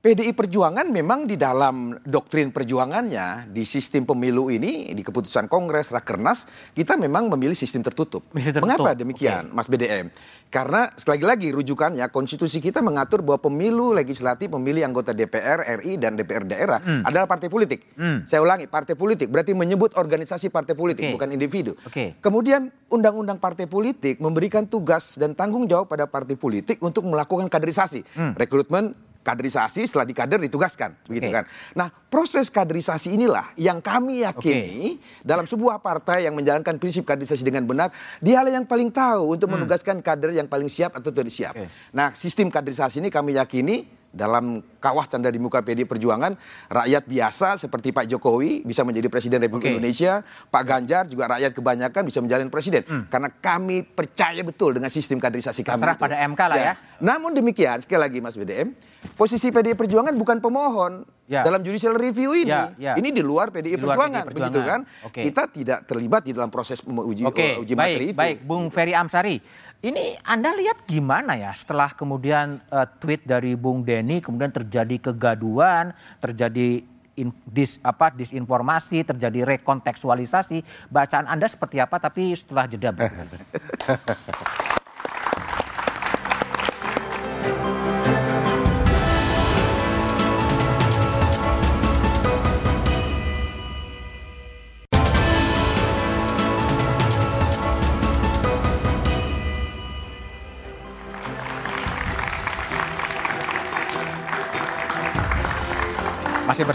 [0.00, 6.48] PDI Perjuangan memang di dalam doktrin perjuangannya di sistem pemilu ini di keputusan Kongres Rakernas
[6.72, 8.24] kita memang memilih sistem tertutup.
[8.32, 8.80] Sistem tertutup.
[8.80, 9.56] Mengapa demikian, okay.
[9.60, 10.08] Mas BDM?
[10.48, 16.16] Karena sekali lagi rujukannya konstitusi kita mengatur bahwa pemilu legislatif memilih anggota DPR RI dan
[16.16, 17.04] DPR daerah hmm.
[17.04, 17.84] adalah partai politik.
[17.92, 18.24] Hmm.
[18.24, 21.12] Saya ulangi, partai politik berarti menyebut organisasi partai politik okay.
[21.12, 21.76] bukan individu.
[21.84, 22.16] Okay.
[22.24, 28.00] Kemudian undang-undang partai politik memberikan tugas dan tanggung jawab pada partai politik untuk melakukan kaderisasi,
[28.16, 28.40] hmm.
[28.40, 31.36] rekrutmen kaderisasi setelah dikader ditugaskan begitu okay.
[31.40, 31.44] kan.
[31.76, 35.20] Nah, proses kaderisasi inilah yang kami yakini okay.
[35.20, 37.92] dalam sebuah partai yang menjalankan prinsip kaderisasi dengan benar,
[38.24, 39.60] dia yang paling tahu untuk hmm.
[39.60, 41.52] menugaskan kader yang paling siap atau tidak siap.
[41.52, 41.68] Okay.
[41.92, 46.34] Nah, sistem kaderisasi ini kami yakini dalam kawah canda di muka PD Perjuangan
[46.66, 49.74] rakyat biasa seperti Pak Jokowi bisa menjadi presiden Republik okay.
[49.78, 53.06] Indonesia, Pak Ganjar juga rakyat kebanyakan bisa menjadi presiden hmm.
[53.06, 55.78] karena kami percaya betul dengan sistem kaderisasi kami.
[55.78, 56.66] Terserah pada MK lah ya.
[56.74, 56.89] ya.
[57.00, 58.76] Namun demikian sekali lagi Mas BDM,
[59.16, 61.40] posisi PD Perjuangan bukan pemohon ya.
[61.40, 62.52] dalam judicial review ini.
[62.52, 62.92] Ya, ya.
[63.00, 64.80] Ini di luar PDI di luar Perjuangan, PDI Perjuangan, begitu kan?
[65.08, 65.22] Okay.
[65.28, 67.56] Kita tidak terlibat di dalam proses uji, okay.
[67.56, 68.20] uji baik, materi itu.
[68.20, 69.40] Baik, Bung Ferry Amsari.
[69.80, 75.96] Ini Anda lihat gimana ya setelah kemudian uh, tweet dari Bung Denny kemudian terjadi kegaduan,
[76.20, 76.84] terjadi
[77.16, 80.60] in, dis, apa disinformasi, terjadi rekontekstualisasi.
[80.92, 82.92] Bacaan Anda seperti apa tapi setelah jeda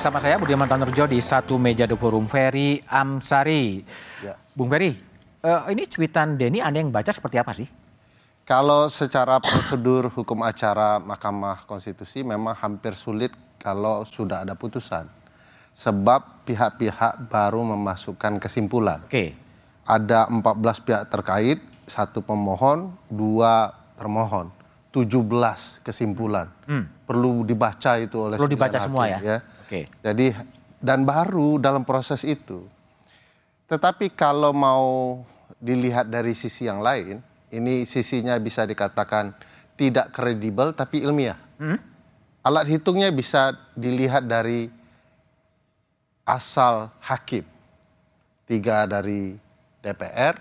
[0.06, 3.82] bersama saya Budiman Tanurjo di satu meja The Forum Ferry Amsari.
[4.22, 4.38] Ya.
[4.54, 4.94] Bung Ferry,
[5.42, 7.66] uh, ini cuitan Denny Anda yang baca seperti apa sih?
[8.46, 15.10] Kalau secara prosedur hukum acara Mahkamah Konstitusi memang hampir sulit kalau sudah ada putusan.
[15.74, 19.02] Sebab pihak-pihak baru memasukkan kesimpulan.
[19.10, 19.10] Oke.
[19.10, 19.30] Okay.
[19.90, 21.58] Ada 14 pihak terkait,
[21.90, 24.54] satu pemohon, dua termohon.
[24.96, 26.48] 17 kesimpulan.
[26.64, 26.88] Hmm.
[27.04, 29.20] Perlu dibaca itu oleh Perlu dibaca hakim, semua ya.
[29.20, 29.38] ya.
[29.68, 29.92] Oke.
[30.00, 30.28] Jadi
[30.80, 32.64] dan baru dalam proses itu.
[33.68, 35.20] Tetapi kalau mau
[35.60, 37.20] dilihat dari sisi yang lain,
[37.52, 39.36] ini sisinya bisa dikatakan
[39.76, 41.36] tidak kredibel tapi ilmiah.
[41.60, 41.76] Hmm?
[42.46, 44.72] Alat hitungnya bisa dilihat dari
[46.24, 47.44] asal hakim.
[48.46, 49.34] Tiga dari
[49.82, 50.38] DPR,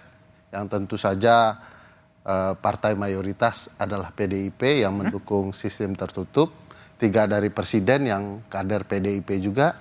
[0.52, 1.56] yang tentu saja
[2.24, 6.50] uh, partai mayoritas adalah PDIP yang mendukung sistem tertutup.
[6.94, 9.76] Tiga dari presiden yang kader PDIP juga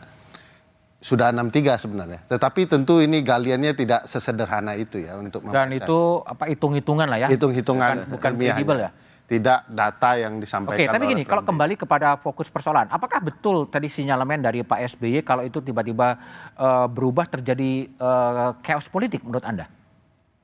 [1.04, 2.24] sudah enam tiga sebenarnya.
[2.32, 5.44] Tetapi tentu ini galiannya tidak sesederhana itu ya untuk.
[5.52, 7.28] Dan itu apa hitung-hitungan lah ya.
[7.28, 8.92] Hitung-hitungan bukan, bukan kredibel ya.
[9.24, 10.84] Tidak data yang disampaikan.
[10.84, 15.24] Oke, tapi gini, kalau kembali kepada fokus persoalan, apakah betul tadi sinyalemen dari Pak SBY
[15.24, 16.20] kalau itu tiba-tiba
[16.60, 19.68] uh, berubah terjadi uh, chaos politik menurut Anda?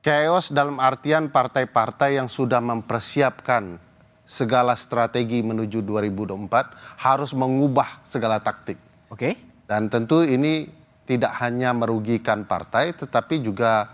[0.00, 3.76] Chaos dalam artian partai-partai yang sudah mempersiapkan
[4.24, 8.80] segala strategi menuju 2024 harus mengubah segala taktik.
[9.12, 9.36] Oke.
[9.36, 10.66] Okay dan tentu ini
[11.06, 13.86] tidak hanya merugikan partai tetapi juga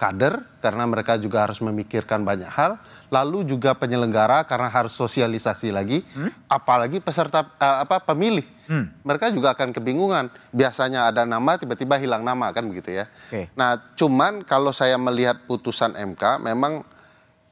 [0.00, 2.80] kader karena mereka juga harus memikirkan banyak hal,
[3.12, 6.48] lalu juga penyelenggara karena harus sosialisasi lagi, hmm?
[6.48, 8.48] apalagi peserta uh, apa pemilih.
[8.64, 8.88] Hmm.
[9.04, 10.32] Mereka juga akan kebingungan.
[10.56, 13.12] Biasanya ada nama tiba-tiba hilang nama kan begitu ya.
[13.28, 13.52] Okay.
[13.52, 16.80] Nah, cuman kalau saya melihat putusan MK memang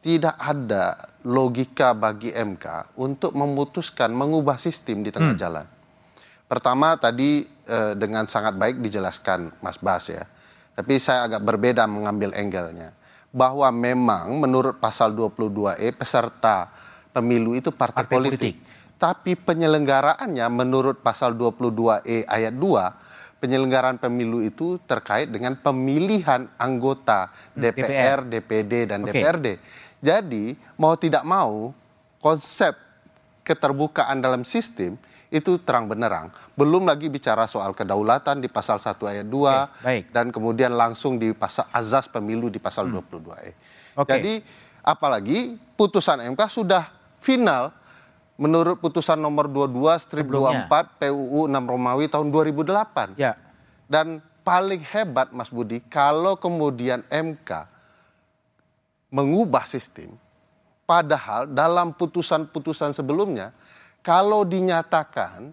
[0.01, 0.97] tidak ada
[1.29, 5.43] logika bagi MK untuk memutuskan mengubah sistem di tengah hmm.
[5.43, 5.67] jalan.
[6.49, 10.25] Pertama tadi eh, dengan sangat baik dijelaskan Mas Bas ya.
[10.79, 12.95] Tapi saya agak berbeda mengambil angle-nya.
[13.35, 16.71] Bahwa memang menurut pasal 22E peserta
[17.11, 18.39] pemilu itu partai, partai politik.
[18.39, 18.57] politik.
[18.95, 27.87] Tapi penyelenggaraannya menurut pasal 22E ayat 2 penyelenggaraan pemilu itu terkait dengan pemilihan anggota DPR,
[27.87, 29.19] DPR DPD dan okay.
[29.19, 29.47] DPRD.
[29.99, 31.75] Jadi mau tidak mau
[32.23, 32.75] konsep
[33.47, 36.33] keterbukaan dalam sistem itu terang benerang.
[36.57, 41.37] Belum lagi bicara soal kedaulatan di pasal 1 ayat 2 okay, dan kemudian langsung di
[41.37, 42.95] pasal azas pemilu di pasal hmm.
[43.13, 43.51] 22E.
[43.93, 44.11] Okay.
[44.17, 44.35] Jadi
[44.81, 46.89] apalagi putusan MK sudah
[47.21, 47.77] final
[48.41, 50.65] menurut putusan nomor 22 strip Sebelumnya.
[50.71, 53.21] 24 PUU 6 Romawi tahun 2008.
[53.21, 53.37] Ya.
[53.85, 57.69] Dan paling hebat Mas Budi kalau kemudian MK
[59.13, 60.17] mengubah sistem
[60.89, 63.53] padahal dalam putusan-putusan sebelumnya
[64.09, 65.53] kalau dinyatakan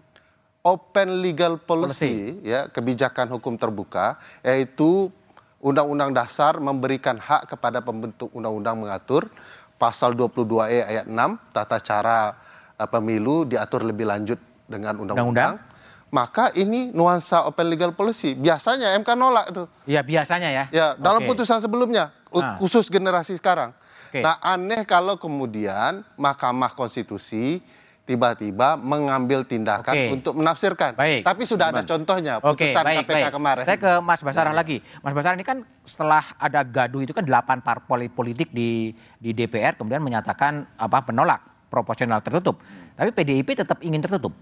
[0.64, 2.48] open legal policy, policy.
[2.48, 5.12] ya kebijakan hukum terbuka yaitu
[5.60, 9.28] undang-undang dasar memberikan hak kepada pembentuk undang-undang mengatur
[9.76, 12.32] pasal 22E ayat 6 tata cara
[12.80, 15.60] uh, pemilu diatur lebih lanjut dengan undang-undang
[16.08, 18.38] maka ini nuansa open legal policy.
[18.38, 19.66] Biasanya MK nolak itu.
[19.90, 20.64] Iya, biasanya ya.
[20.70, 21.34] Ya, dalam okay.
[21.34, 22.56] putusan sebelumnya nah.
[22.62, 23.74] khusus generasi sekarang.
[24.08, 24.22] Okay.
[24.22, 27.58] Nah, aneh kalau kemudian Mahkamah Konstitusi
[28.06, 30.14] tiba-tiba mengambil tindakan Oke.
[30.14, 30.94] untuk menafsirkan.
[30.94, 31.26] Baik.
[31.26, 33.34] Tapi sudah ada contohnya putusan Oke, baik, KPK baik.
[33.34, 33.64] kemarin.
[33.66, 34.62] Saya ke Mas Basarah nah.
[34.62, 34.78] lagi.
[35.02, 39.74] Mas Basarah ini kan setelah ada gaduh itu kan delapan parpol politik di di DPR
[39.74, 42.62] kemudian menyatakan apa penolak proporsional tertutup.
[42.94, 44.32] Tapi PDIP tetap ingin tertutup.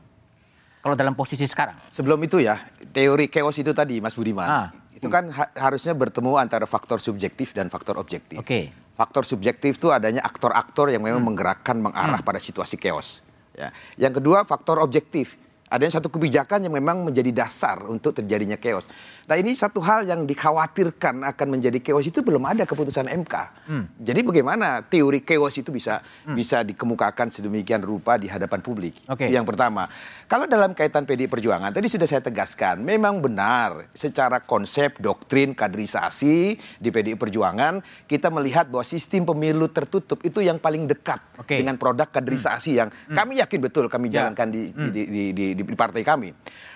[0.84, 1.80] Kalau dalam posisi sekarang.
[1.88, 2.60] Sebelum itu ya,
[2.92, 4.44] teori chaos itu tadi Mas Budiman.
[4.44, 4.68] Ah.
[4.92, 8.36] Itu kan ha harusnya bertemu antara faktor subjektif dan faktor objektif.
[8.36, 8.68] Oke.
[8.68, 8.92] Okay.
[8.94, 11.28] Faktor subjektif itu adanya aktor-aktor yang memang hmm.
[11.32, 12.28] menggerakkan mengarah hmm.
[12.28, 13.23] pada situasi chaos.
[13.54, 13.70] Ya.
[13.96, 15.38] Yang kedua faktor objektif.
[15.74, 18.86] Ada satu kebijakan yang memang menjadi dasar untuk terjadinya chaos.
[19.26, 23.34] Nah ini satu hal yang dikhawatirkan akan menjadi chaos itu belum ada keputusan MK.
[23.66, 23.90] Hmm.
[23.98, 26.38] Jadi bagaimana teori chaos itu bisa hmm.
[26.38, 29.02] bisa dikemukakan sedemikian rupa di hadapan publik?
[29.10, 29.34] Okay.
[29.34, 29.90] Yang pertama,
[30.30, 36.54] kalau dalam kaitan PD Perjuangan tadi sudah saya tegaskan, memang benar secara konsep doktrin kaderisasi
[36.78, 41.58] di PD Perjuangan kita melihat bahwa sistem pemilu tertutup itu yang paling dekat okay.
[41.64, 42.78] dengan produk kaderisasi hmm.
[42.78, 43.16] yang hmm.
[43.16, 44.22] kami yakin betul kami ya.
[44.22, 44.92] jalankan di, hmm.
[44.92, 46.28] di, di, di, di, di partai kami.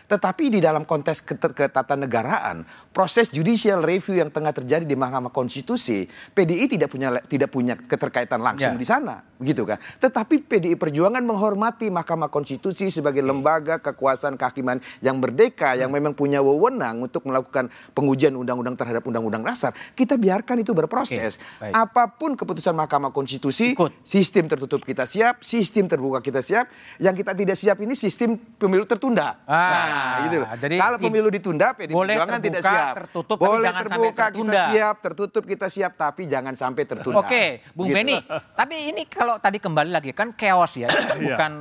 [0.08, 1.20] Tetapi di dalam konteks
[1.52, 2.64] ketatanegaraan,
[2.96, 8.40] proses judicial review yang tengah terjadi di Mahkamah Konstitusi, PDI tidak punya tidak punya keterkaitan
[8.40, 8.80] langsung yeah.
[8.80, 9.76] di sana, begitu kan?
[10.00, 16.40] Tetapi PDI Perjuangan menghormati Mahkamah Konstitusi sebagai lembaga kekuasaan kehakiman yang merdeka, yang memang punya
[16.40, 19.76] wewenang untuk melakukan pengujian undang-undang terhadap undang-undang dasar.
[19.92, 21.36] Kita biarkan itu berproses.
[21.60, 21.68] Okay.
[21.76, 23.92] Apa pun keputusan Mahkamah Konstitusi, Ikut.
[24.08, 26.72] sistem tertutup kita siap, sistem terbuka kita siap.
[26.96, 29.44] Yang kita tidak siap ini sistem pemilu tertunda.
[29.44, 29.68] Ah.
[29.68, 30.48] Nah, gitu loh.
[30.58, 32.94] Jadi kalau pemilu ditunda, PD boleh Perjuangan terbuka, tidak siap.
[32.94, 37.18] Tertutup, boleh jangan terbuka sampai kita siap, tertutup kita siap, tapi jangan sampai tertunda.
[37.20, 37.96] Oke, Bung gitu.
[37.98, 38.16] Beni.
[38.54, 40.88] tapi ini kalau tadi kembali lagi kan chaos ya,
[41.22, 41.52] bukan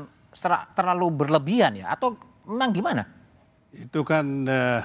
[0.74, 3.04] terlalu berlebihan ya, atau memang gimana?
[3.74, 4.82] Itu kan uh,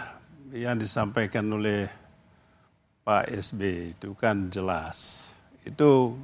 [0.53, 1.89] yang disampaikan oleh
[3.03, 5.31] Pak SB itu kan jelas.
[5.67, 6.15] Itu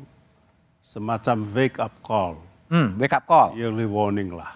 [0.84, 2.38] semacam wake up call.
[2.70, 3.56] Hmm, wake up call.
[3.58, 4.54] Early warning lah.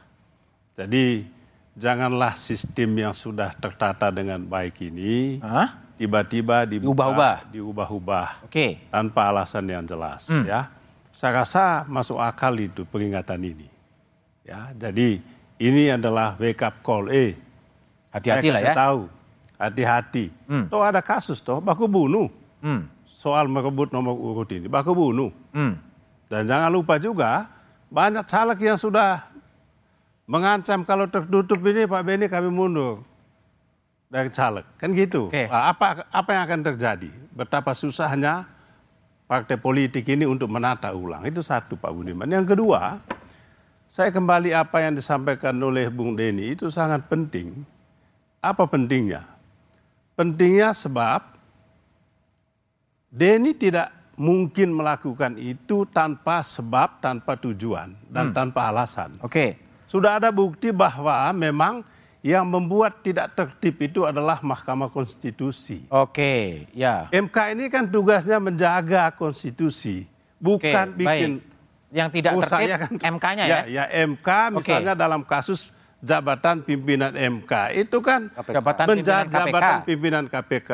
[0.79, 1.27] Jadi
[1.73, 5.41] janganlah sistem yang sudah tertata dengan baik ini
[5.97, 8.83] tiba-tiba diubah-ubah, diubah-ubah, oke, okay.
[8.91, 10.51] tanpa alasan yang jelas, hmm.
[10.51, 10.67] ya.
[11.13, 13.69] Saya rasa masuk akal itu peringatan ini,
[14.43, 14.73] ya.
[14.75, 15.23] Jadi
[15.63, 17.39] ini adalah wake up call, eh,
[18.11, 18.75] hati-hati lah ya.
[18.75, 19.01] Tahu,
[19.61, 20.25] hati-hati.
[20.51, 20.67] Hmm.
[20.67, 22.27] Toh ada kasus toh, baku bunuh.
[22.59, 22.91] Hmm.
[23.13, 25.31] Soal merebut nomor urut ini, baku bunuh.
[25.55, 25.79] Hmm.
[26.27, 27.47] Dan jangan lupa juga
[27.93, 29.32] banyak caleg yang sudah
[30.27, 33.03] mengancam kalau tertutup ini Pak Beni kami mundur.
[34.13, 34.69] Dari caleg.
[34.77, 35.33] Kan gitu.
[35.33, 35.49] Okay.
[35.49, 37.09] apa apa yang akan terjadi?
[37.33, 38.45] Betapa susahnya
[39.25, 41.25] partai politik ini untuk menata ulang.
[41.25, 42.29] Itu satu Pak Budiman.
[42.29, 43.01] Yang kedua
[43.89, 47.65] saya kembali apa yang disampaikan oleh Bung Deni itu sangat penting.
[48.45, 49.25] Apa pentingnya?
[50.13, 51.33] Pentingnya sebab
[53.09, 58.37] Deni tidak mungkin melakukan itu tanpa sebab, tanpa tujuan, dan hmm.
[58.37, 59.17] tanpa alasan.
[59.25, 59.29] Oke.
[59.33, 59.51] Okay
[59.93, 61.85] sudah ada bukti bahwa memang
[62.25, 65.85] yang membuat tidak tertib itu adalah Mahkamah Konstitusi.
[65.93, 67.13] Oke, ya.
[67.13, 70.09] MK ini kan tugasnya menjaga konstitusi,
[70.41, 71.93] bukan Oke, bikin baik.
[71.93, 73.59] yang tidak tertib ya kan, MK-nya ya.
[73.69, 75.03] Ya, ya MK misalnya Oke.
[75.05, 75.69] dalam kasus
[76.01, 80.71] jabatan pimpinan MK itu kan jabatan menjaga pimpinan jabatan pimpinan KPK.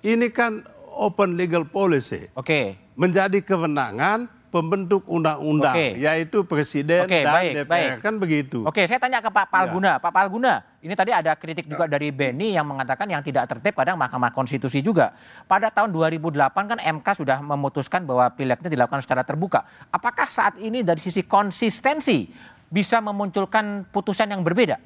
[0.00, 0.64] Ini kan
[0.96, 2.30] open legal policy.
[2.32, 2.78] Oke.
[2.96, 5.96] Menjadi kewenangan pembentuk undang-undang, okay.
[5.96, 7.90] yaitu presiden okay, dan baik, DPR, baik.
[8.04, 8.58] kan begitu.
[8.68, 9.96] Oke, saya tanya ke Pak Palguna.
[9.96, 10.02] Ya.
[10.04, 11.96] Pak Palguna, ini tadi ada kritik juga ya.
[11.96, 15.16] dari Beni yang mengatakan yang tidak tertib kadang Mahkamah Konstitusi juga.
[15.48, 19.64] Pada tahun 2008 kan MK sudah memutuskan bahwa pileknya dilakukan secara terbuka.
[19.88, 22.28] Apakah saat ini dari sisi konsistensi
[22.68, 24.76] bisa memunculkan putusan yang berbeda?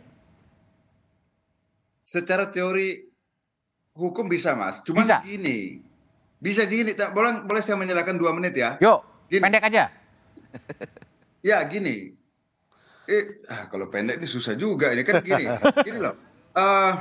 [2.06, 3.02] Secara teori
[3.98, 4.78] hukum bisa, Mas.
[4.86, 5.18] Cuma bisa.
[5.26, 5.82] gini,
[6.38, 6.94] bisa gini.
[6.94, 8.78] Boleh, boleh saya menyerahkan dua menit ya?
[8.78, 9.15] Yuk.
[9.26, 9.42] Gini.
[9.42, 9.90] Pendek aja.
[11.48, 12.14] ya gini.
[13.06, 15.46] Eh, ah, kalau pendek ini susah juga ini kan gini.
[15.86, 16.14] gini loh.
[16.56, 16.92] Uh,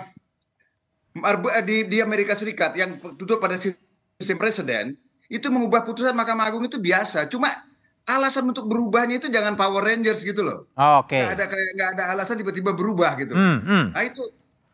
[1.63, 4.99] di, di Amerika Serikat yang tutup pada sistem presiden
[5.31, 7.25] itu mengubah putusan Mahkamah Agung itu biasa.
[7.31, 7.49] Cuma
[8.05, 10.69] alasan untuk berubahnya itu jangan Power Rangers gitu loh.
[10.77, 11.17] Oh, Oke.
[11.17, 11.25] Okay.
[11.25, 13.33] Gak ada kayak nggak ada alasan tiba-tiba berubah gitu.
[13.33, 13.85] Hmm, hmm.
[13.97, 14.21] Nah itu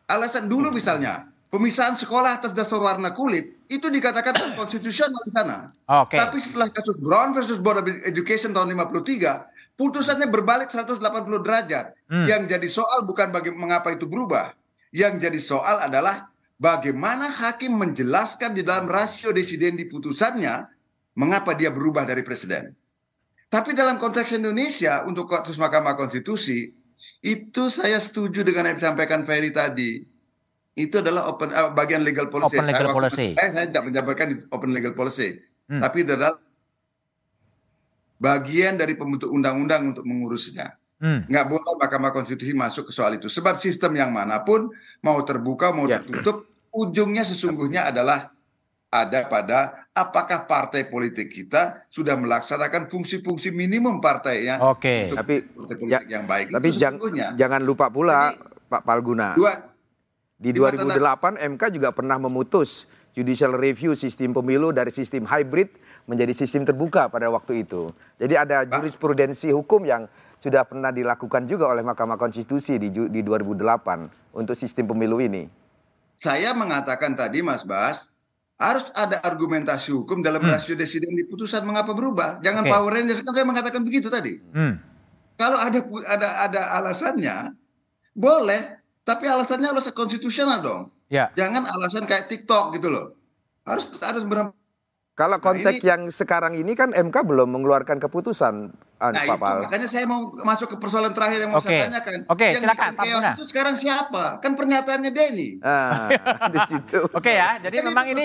[0.04, 5.68] alasan dulu misalnya pemisahan sekolah atas dasar warna kulit itu dikatakan konstitusional di sana.
[5.84, 6.16] Okay.
[6.16, 10.96] Tapi setelah kasus Brown versus Board of Education tahun 53, putusannya berbalik 180
[11.44, 11.92] derajat.
[12.08, 12.24] Hmm.
[12.24, 14.56] Yang jadi soal bukan bagi mengapa itu berubah.
[14.92, 20.64] Yang jadi soal adalah bagaimana hakim menjelaskan di dalam rasio desiden di putusannya
[21.20, 22.72] mengapa dia berubah dari presiden.
[23.52, 26.72] Tapi dalam konteks Indonesia untuk kasus Mahkamah Konstitusi
[27.20, 30.11] itu saya setuju dengan yang disampaikan Ferry tadi
[30.72, 32.56] itu adalah open uh, bagian legal policy.
[32.56, 33.28] Open legal saya, policy.
[33.36, 35.36] Saya, saya tidak menjabarkan open legal policy,
[35.68, 35.80] hmm.
[35.84, 36.40] tapi itu adalah
[38.22, 40.78] bagian dari pembentuk undang-undang untuk mengurusnya.
[41.02, 41.26] Hmm.
[41.26, 43.26] Nggak boleh Mahkamah Konstitusi masuk ke soal itu.
[43.26, 44.70] Sebab sistem yang mana pun
[45.02, 45.98] mau terbuka mau ya.
[45.98, 48.30] tertutup, ujungnya sesungguhnya adalah
[48.92, 55.10] ada pada apakah partai politik kita sudah melaksanakan fungsi-fungsi minimum partainya Oke.
[55.10, 56.46] untuk tapi partai politik ya, yang baik.
[56.54, 56.96] Tapi jang,
[57.34, 59.28] jangan lupa pula Jadi, Pak Palguna.
[59.34, 59.52] Dua,
[60.42, 65.70] di 2008 MK juga pernah memutus judicial review sistem pemilu dari sistem hybrid
[66.10, 67.94] menjadi sistem terbuka pada waktu itu.
[68.18, 70.10] Jadi ada jurisprudensi hukum yang
[70.42, 75.46] sudah pernah dilakukan juga oleh Mahkamah Konstitusi di, di 2008 untuk sistem pemilu ini.
[76.18, 78.10] Saya mengatakan tadi Mas Bas,
[78.58, 80.50] harus ada argumentasi hukum dalam hmm.
[80.58, 82.42] rasio desiden di putusan mengapa berubah.
[82.42, 82.72] Jangan okay.
[82.74, 84.42] power rangers kan saya mengatakan begitu tadi.
[84.50, 84.82] Hmm.
[85.38, 85.78] Kalau ada
[86.10, 87.36] ada ada alasannya,
[88.14, 90.82] boleh tapi alasannya alasan konstitusional dong.
[91.12, 91.28] Ya.
[91.36, 93.14] Jangan alasan kayak TikTok gitu loh.
[93.62, 94.56] Harus harus benar
[95.12, 98.72] kalau nah, konteks nah, ini, yang sekarang ini kan MK belum mengeluarkan keputusan,
[99.10, 101.74] nah Pak itu, makanya saya mau masuk ke persoalan terakhir yang mau okay.
[101.74, 102.18] saya tanyakan.
[102.30, 103.30] Oke, okay, silakan Pak Buna.
[103.34, 104.24] itu sekarang siapa?
[104.38, 105.48] Kan pernyataannya Denny.
[105.58, 106.06] Ah,
[106.46, 107.00] di situ.
[107.10, 108.24] Oke okay, ya, jadi kan memang ini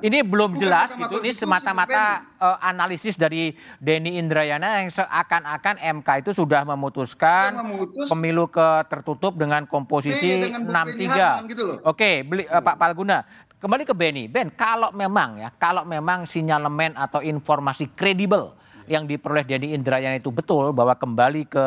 [0.00, 1.20] ini belum Bukan jelas gitu.
[1.20, 8.48] Ini semata-mata uh, analisis dari Denny Indrayana yang seakan-akan MK itu sudah memutuskan memutus, pemilu
[8.48, 11.44] ke tertutup dengan komposisi enam tiga.
[11.44, 13.20] Gitu Oke, okay, uh, Pak Palguna.
[13.60, 14.28] Kembali ke Benny.
[14.28, 18.52] Ben, kalau memang ya, kalau memang sinyalemen atau informasi kredibel
[18.86, 21.66] yang diperoleh Denny Indrayana itu betul bahwa kembali ke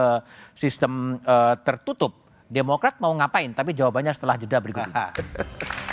[0.53, 2.13] sistem uh, tertutup,
[2.47, 3.51] Demokrat mau ngapain?
[3.51, 4.95] Tapi jawabannya setelah jeda berikut ini.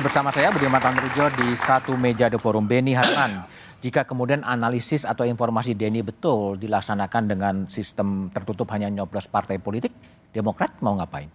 [0.00, 3.44] Masih bersama saya Budiman Tanrujo di satu meja The Forum Beni Harman.
[3.84, 9.92] Jika kemudian analisis atau informasi Denny betul dilaksanakan dengan sistem tertutup hanya nyoblos partai politik,
[10.32, 11.28] Demokrat mau ngapain?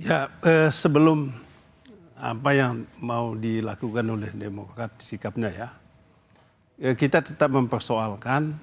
[0.00, 1.28] Ya, eh, sebelum
[2.16, 5.68] apa yang mau dilakukan oleh Demokrat sikapnya ya,
[6.80, 8.56] ya kita tetap mempersoalkan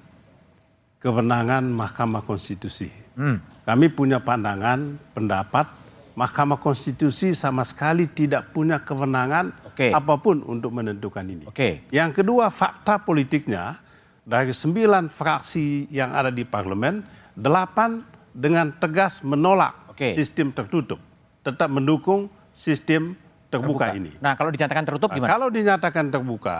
[0.98, 2.90] kewenangan Mahkamah Konstitusi.
[3.14, 3.38] Hmm.
[3.62, 5.81] Kami punya pandangan, pendapat
[6.12, 9.90] Mahkamah Konstitusi sama sekali tidak punya kewenangan okay.
[9.92, 11.44] apa pun untuk menentukan ini.
[11.48, 11.88] Okay.
[11.88, 13.80] Yang kedua, fakta politiknya
[14.22, 17.00] dari sembilan fraksi yang ada di parlemen,
[17.32, 20.12] delapan dengan tegas menolak okay.
[20.12, 21.00] sistem tertutup,
[21.40, 23.16] tetap mendukung sistem
[23.48, 24.12] terbuka, terbuka ini.
[24.20, 25.30] Nah, kalau dinyatakan tertutup nah, gimana?
[25.32, 26.58] Kalau dinyatakan terbuka,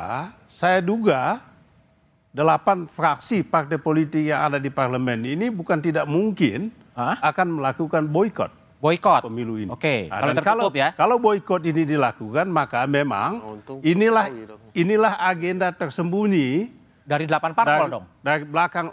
[0.48, 1.52] saya duga
[2.32, 7.20] delapan fraksi partai politik yang ada di parlemen ini bukan tidak mungkin Hah?
[7.20, 9.70] akan melakukan boykot boykot pemilu ini.
[9.70, 10.10] Oke.
[10.10, 10.10] Okay.
[10.10, 10.88] Nah, kalau kalau ya.
[10.98, 14.26] Kalau boykot ini dilakukan maka memang oh, inilah
[14.74, 16.74] inilah agenda tersembunyi
[17.06, 18.04] dari delapan parpol dari, dong.
[18.18, 18.86] Dari belakang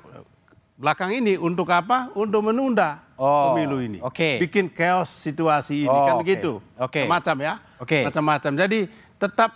[0.77, 2.13] belakang ini untuk apa?
[2.13, 3.97] Untuk menunda oh, pemilu ini.
[4.05, 4.37] Oke.
[4.37, 4.45] Okay.
[4.45, 6.21] Bikin chaos situasi ini oh, kan okay.
[6.21, 6.51] begitu.
[6.77, 7.01] Oke.
[7.01, 7.05] Okay.
[7.09, 7.53] Macam ya.
[7.81, 7.89] Oke.
[7.89, 8.01] Okay.
[8.05, 8.51] Macam-macam.
[8.61, 8.79] Jadi
[9.17, 9.51] tetap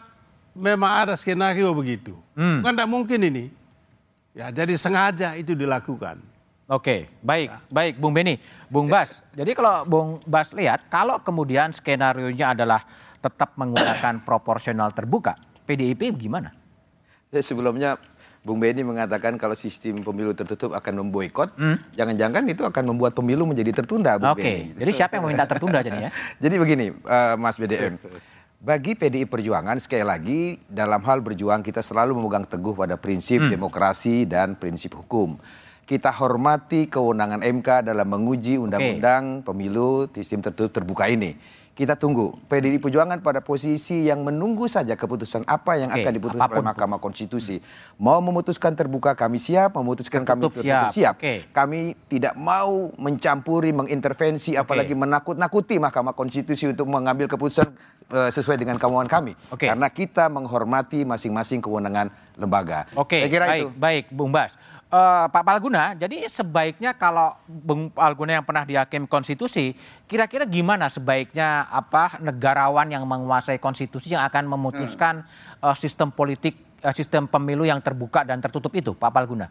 [0.58, 2.18] memang ada skenario begitu.
[2.34, 2.66] Hmm.
[2.66, 3.46] Kan tidak mungkin ini.
[4.34, 6.33] Ya, jadi sengaja itu dilakukan.
[6.72, 7.60] Oke, baik, ya.
[7.68, 8.40] baik, Bung Beni,
[8.72, 9.20] Bung Bas.
[9.36, 12.88] Jadi kalau Bung Bas lihat, kalau kemudian skenario nya adalah
[13.20, 15.36] tetap menggunakan proporsional terbuka,
[15.68, 16.56] PDIP gimana?
[17.36, 18.00] Ya, sebelumnya
[18.48, 22.00] Bung Beni mengatakan kalau sistem pemilu tertutup akan memboikot, hmm?
[22.00, 24.80] jangan-jangan itu akan membuat pemilu menjadi tertunda, Bung Oke, Beni.
[24.80, 26.10] jadi siapa yang meminta tertunda jadi ya?
[26.48, 28.00] jadi begini, uh, Mas BDM.
[28.64, 30.40] Bagi PDI Perjuangan sekali lagi
[30.72, 33.52] dalam hal berjuang kita selalu memegang teguh pada prinsip hmm.
[33.52, 35.36] demokrasi dan prinsip hukum
[35.84, 39.46] kita hormati kewenangan MK dalam menguji undang-undang okay.
[39.52, 41.36] pemilu sistem tertutup terbuka ini.
[41.74, 46.06] Kita tunggu PDI Perjuangan pada posisi yang menunggu saja keputusan apa yang okay.
[46.06, 47.66] akan diputuskan oleh Mahkamah Konstitusi.
[47.98, 50.94] Mau memutuskan terbuka kami siap, memutuskan kami tertutup siap.
[50.94, 51.16] siap.
[51.18, 51.42] Okay.
[51.50, 54.62] Kami tidak mau mencampuri, mengintervensi, okay.
[54.62, 57.74] apalagi menakut-nakuti Mahkamah Konstitusi untuk mengambil keputusan
[58.14, 59.34] uh, sesuai dengan kemauan kami.
[59.50, 59.74] Okay.
[59.74, 62.86] Karena kita menghormati masing-masing kewenangan lembaga.
[62.94, 63.42] Oke, okay.
[63.42, 63.70] baik, itu.
[63.76, 64.56] baik, Bung Bas.
[64.94, 69.74] Uh, Pak Palguna, jadi sebaiknya kalau Bung Palguna yang pernah dihakim konstitusi,
[70.06, 75.66] kira-kira gimana sebaiknya apa negarawan yang menguasai konstitusi yang akan memutuskan hmm.
[75.66, 79.50] uh, sistem politik, uh, sistem pemilu yang terbuka dan tertutup itu, Pak Palguna?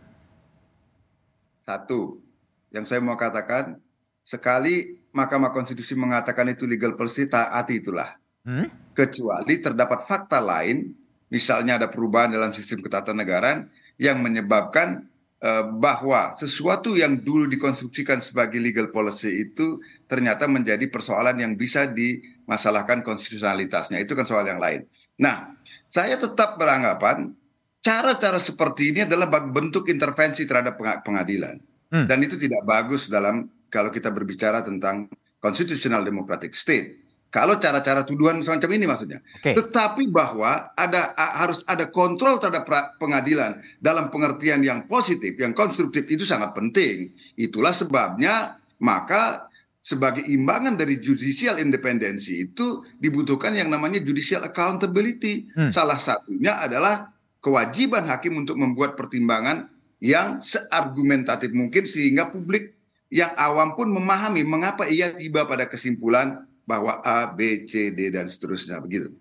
[1.58, 2.22] Satu,
[2.70, 3.82] yang saya mau katakan,
[4.22, 8.21] sekali Mahkamah Konstitusi mengatakan itu legal policy, taati itulah.
[8.42, 8.66] Hmm?
[8.92, 10.92] Kecuali terdapat fakta lain,
[11.32, 15.08] misalnya ada perubahan dalam sistem ketatanegaraan yang menyebabkan
[15.42, 21.82] Eh, bahwa sesuatu yang dulu dikonstruksikan sebagai legal policy itu ternyata menjadi persoalan yang bisa
[21.90, 23.98] dimasalahkan konstitusionalitasnya.
[23.98, 24.86] Itu kan soal yang lain.
[25.18, 25.50] Nah,
[25.90, 27.34] saya tetap beranggapan
[27.82, 31.58] cara-cara seperti ini adalah bentuk intervensi terhadap pengadilan.
[31.90, 32.06] Hmm.
[32.06, 35.10] Dan itu tidak bagus dalam kalau kita berbicara tentang
[35.42, 37.01] constitutional democratic state.
[37.32, 39.24] Kalau cara-cara tuduhan semacam ini maksudnya.
[39.40, 39.56] Okay.
[39.56, 42.68] Tetapi bahwa ada harus ada kontrol terhadap
[43.00, 47.08] pengadilan dalam pengertian yang positif, yang konstruktif itu sangat penting.
[47.40, 49.48] Itulah sebabnya maka
[49.80, 55.48] sebagai imbangan dari judicial independensi itu dibutuhkan yang namanya judicial accountability.
[55.56, 55.72] Hmm.
[55.72, 59.72] Salah satunya adalah kewajiban hakim untuk membuat pertimbangan
[60.04, 62.76] yang seargumentatif mungkin sehingga publik
[63.08, 68.30] yang awam pun memahami mengapa ia tiba pada kesimpulan bahwa A, B, C, D dan
[68.30, 69.12] seterusnya begitu.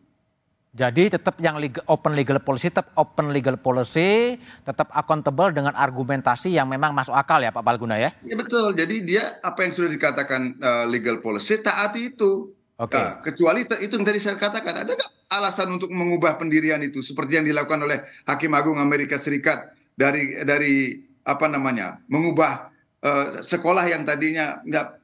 [0.71, 6.55] Jadi tetap yang legal, open legal policy tetap open legal policy, tetap accountable dengan argumentasi
[6.55, 8.15] yang memang masuk akal ya Pak Balguna ya?
[8.23, 8.71] Ya betul.
[8.71, 12.55] Jadi dia apa yang sudah dikatakan uh, legal policy taati itu.
[12.79, 12.95] Oke.
[12.95, 13.03] Okay.
[13.03, 17.35] Nah, kecuali itu yang tadi saya katakan ada nggak alasan untuk mengubah pendirian itu seperti
[17.35, 22.71] yang dilakukan oleh Hakim Agung Amerika Serikat dari dari apa namanya mengubah
[23.03, 25.00] uh, sekolah yang tadinya nggak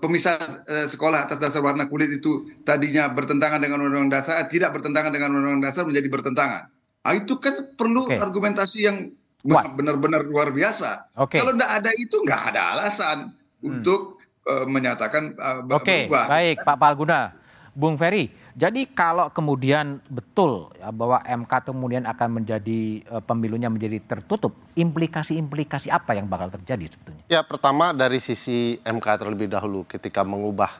[0.00, 5.12] pemisah uh, sekolah atas dasar warna kulit itu tadinya bertentangan dengan undang-undang dasar, tidak bertentangan
[5.12, 6.72] dengan undang-undang dasar menjadi bertentangan.
[7.04, 8.20] Ah, itu kan perlu okay.
[8.20, 9.12] argumentasi yang
[9.44, 11.12] benar-benar luar biasa.
[11.16, 11.40] Okay.
[11.40, 13.64] Kalau tidak ada itu nggak ada alasan hmm.
[13.68, 16.28] untuk uh, menyatakan uh, Oke, okay.
[16.28, 17.36] baik Pak Palguna.
[17.70, 18.28] Bung Ferry,
[18.60, 25.88] jadi kalau kemudian betul ya, bahwa MK kemudian akan menjadi uh, pemilunya menjadi tertutup, implikasi-implikasi
[25.88, 27.24] apa yang bakal terjadi sebetulnya?
[27.32, 30.76] Ya, pertama dari sisi MK terlebih dahulu ketika mengubah.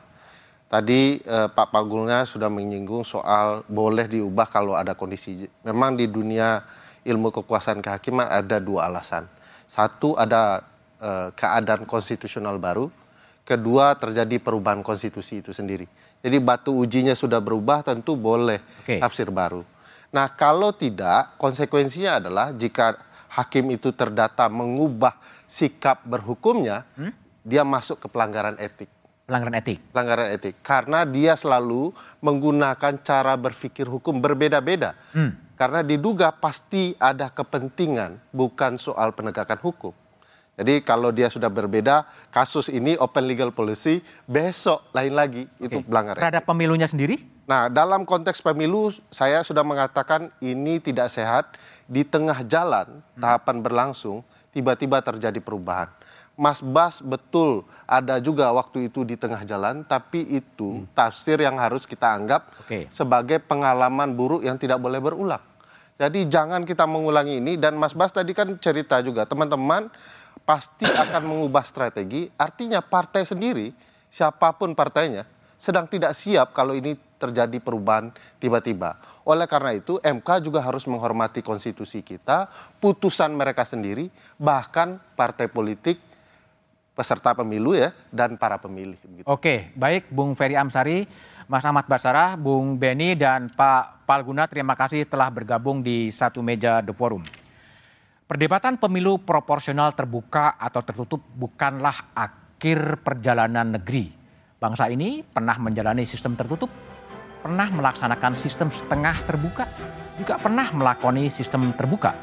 [0.68, 5.48] Tadi uh, Pak Pagulnya sudah menyinggung soal boleh diubah kalau ada kondisi.
[5.64, 6.60] Memang di dunia
[7.08, 9.24] ilmu kekuasaan kehakiman ada dua alasan.
[9.64, 10.68] Satu ada
[11.00, 12.92] uh, keadaan konstitusional baru,
[13.48, 15.88] kedua terjadi perubahan konstitusi itu sendiri.
[16.20, 19.00] Jadi batu ujinya sudah berubah tentu boleh okay.
[19.00, 19.64] tafsir baru.
[20.12, 23.00] Nah kalau tidak konsekuensinya adalah jika
[23.30, 25.16] hakim itu terdata mengubah
[25.48, 27.12] sikap berhukumnya, hmm?
[27.46, 28.90] dia masuk ke pelanggaran etik.
[29.24, 29.78] Pelanggaran etik.
[29.94, 34.98] Pelanggaran etik karena dia selalu menggunakan cara berpikir hukum berbeda-beda.
[35.14, 35.38] Hmm.
[35.56, 39.92] Karena diduga pasti ada kepentingan bukan soal penegakan hukum.
[40.60, 45.72] Jadi kalau dia sudah berbeda, kasus ini open legal policy, besok lain lagi okay.
[45.72, 46.20] itu pelanggaran.
[46.20, 47.16] Terhadap pemilunya sendiri?
[47.48, 51.56] Nah, dalam konteks pemilu saya sudah mengatakan ini tidak sehat
[51.88, 54.20] di tengah jalan tahapan berlangsung
[54.52, 55.88] tiba-tiba terjadi perubahan.
[56.36, 60.92] Mas Bas betul ada juga waktu itu di tengah jalan, tapi itu hmm.
[60.92, 62.84] tafsir yang harus kita anggap okay.
[62.92, 65.40] sebagai pengalaman buruk yang tidak boleh berulang.
[66.00, 69.92] Jadi jangan kita mengulangi ini dan Mas Bas tadi kan cerita juga teman-teman
[70.42, 72.26] pasti akan mengubah strategi.
[72.34, 73.70] Artinya partai sendiri
[74.10, 78.08] siapa pun partainya sedang tidak siap kalau ini terjadi perubahan
[78.40, 78.96] tiba-tiba.
[79.28, 82.48] Oleh karena itu, MK juga harus menghormati konstitusi kita,
[82.80, 84.08] putusan mereka sendiri,
[84.40, 86.00] bahkan partai politik,
[86.96, 88.96] peserta pemilu ya, dan para pemilih.
[88.96, 89.28] Gitu.
[89.28, 91.04] Oke, baik Bung Ferry Amsari,
[91.44, 96.80] Mas Ahmad Basarah, Bung Beni, dan Pak Palguna, terima kasih telah bergabung di satu meja
[96.80, 97.20] The Forum.
[98.30, 104.06] Perdebatan pemilu proporsional terbuka atau tertutup bukanlah akhir perjalanan negeri.
[104.54, 106.70] Bangsa ini pernah menjalani sistem tertutup
[107.40, 109.64] pernah melaksanakan sistem setengah terbuka,
[110.20, 112.14] juga pernah melakoni sistem terbuka.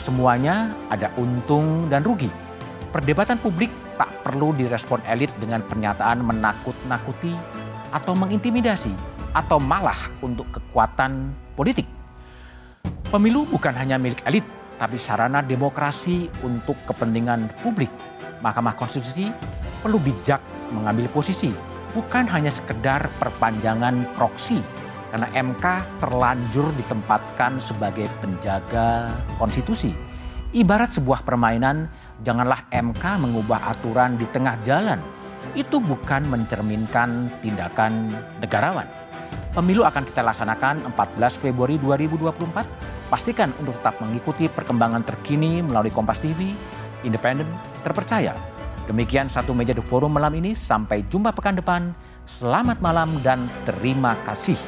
[0.00, 2.30] Semuanya ada untung dan rugi.
[2.88, 3.68] Perdebatan publik
[4.00, 7.36] tak perlu direspon elit dengan pernyataan menakut-nakuti
[7.92, 8.94] atau mengintimidasi
[9.36, 11.84] atau malah untuk kekuatan politik.
[13.10, 14.46] Pemilu bukan hanya milik elit,
[14.80, 17.92] tapi sarana demokrasi untuk kepentingan publik.
[18.40, 19.28] Mahkamah Konstitusi
[19.84, 20.40] perlu bijak
[20.72, 21.52] mengambil posisi
[21.92, 24.64] bukan hanya sekedar perpanjangan proksi
[25.12, 25.66] karena MK
[26.00, 29.92] terlanjur ditempatkan sebagai penjaga konstitusi.
[30.50, 31.86] Ibarat sebuah permainan,
[32.26, 34.98] janganlah MK mengubah aturan di tengah jalan.
[35.58, 38.99] Itu bukan mencerminkan tindakan negarawan.
[39.50, 43.10] Pemilu akan kita laksanakan 14 Februari 2024.
[43.10, 46.54] Pastikan untuk tetap mengikuti perkembangan terkini melalui Kompas TV,
[47.02, 47.50] independen,
[47.82, 48.30] terpercaya,
[48.90, 50.50] Demikian satu meja The Forum malam ini.
[50.50, 51.94] Sampai jumpa pekan depan.
[52.26, 54.58] Selamat malam dan terima kasih.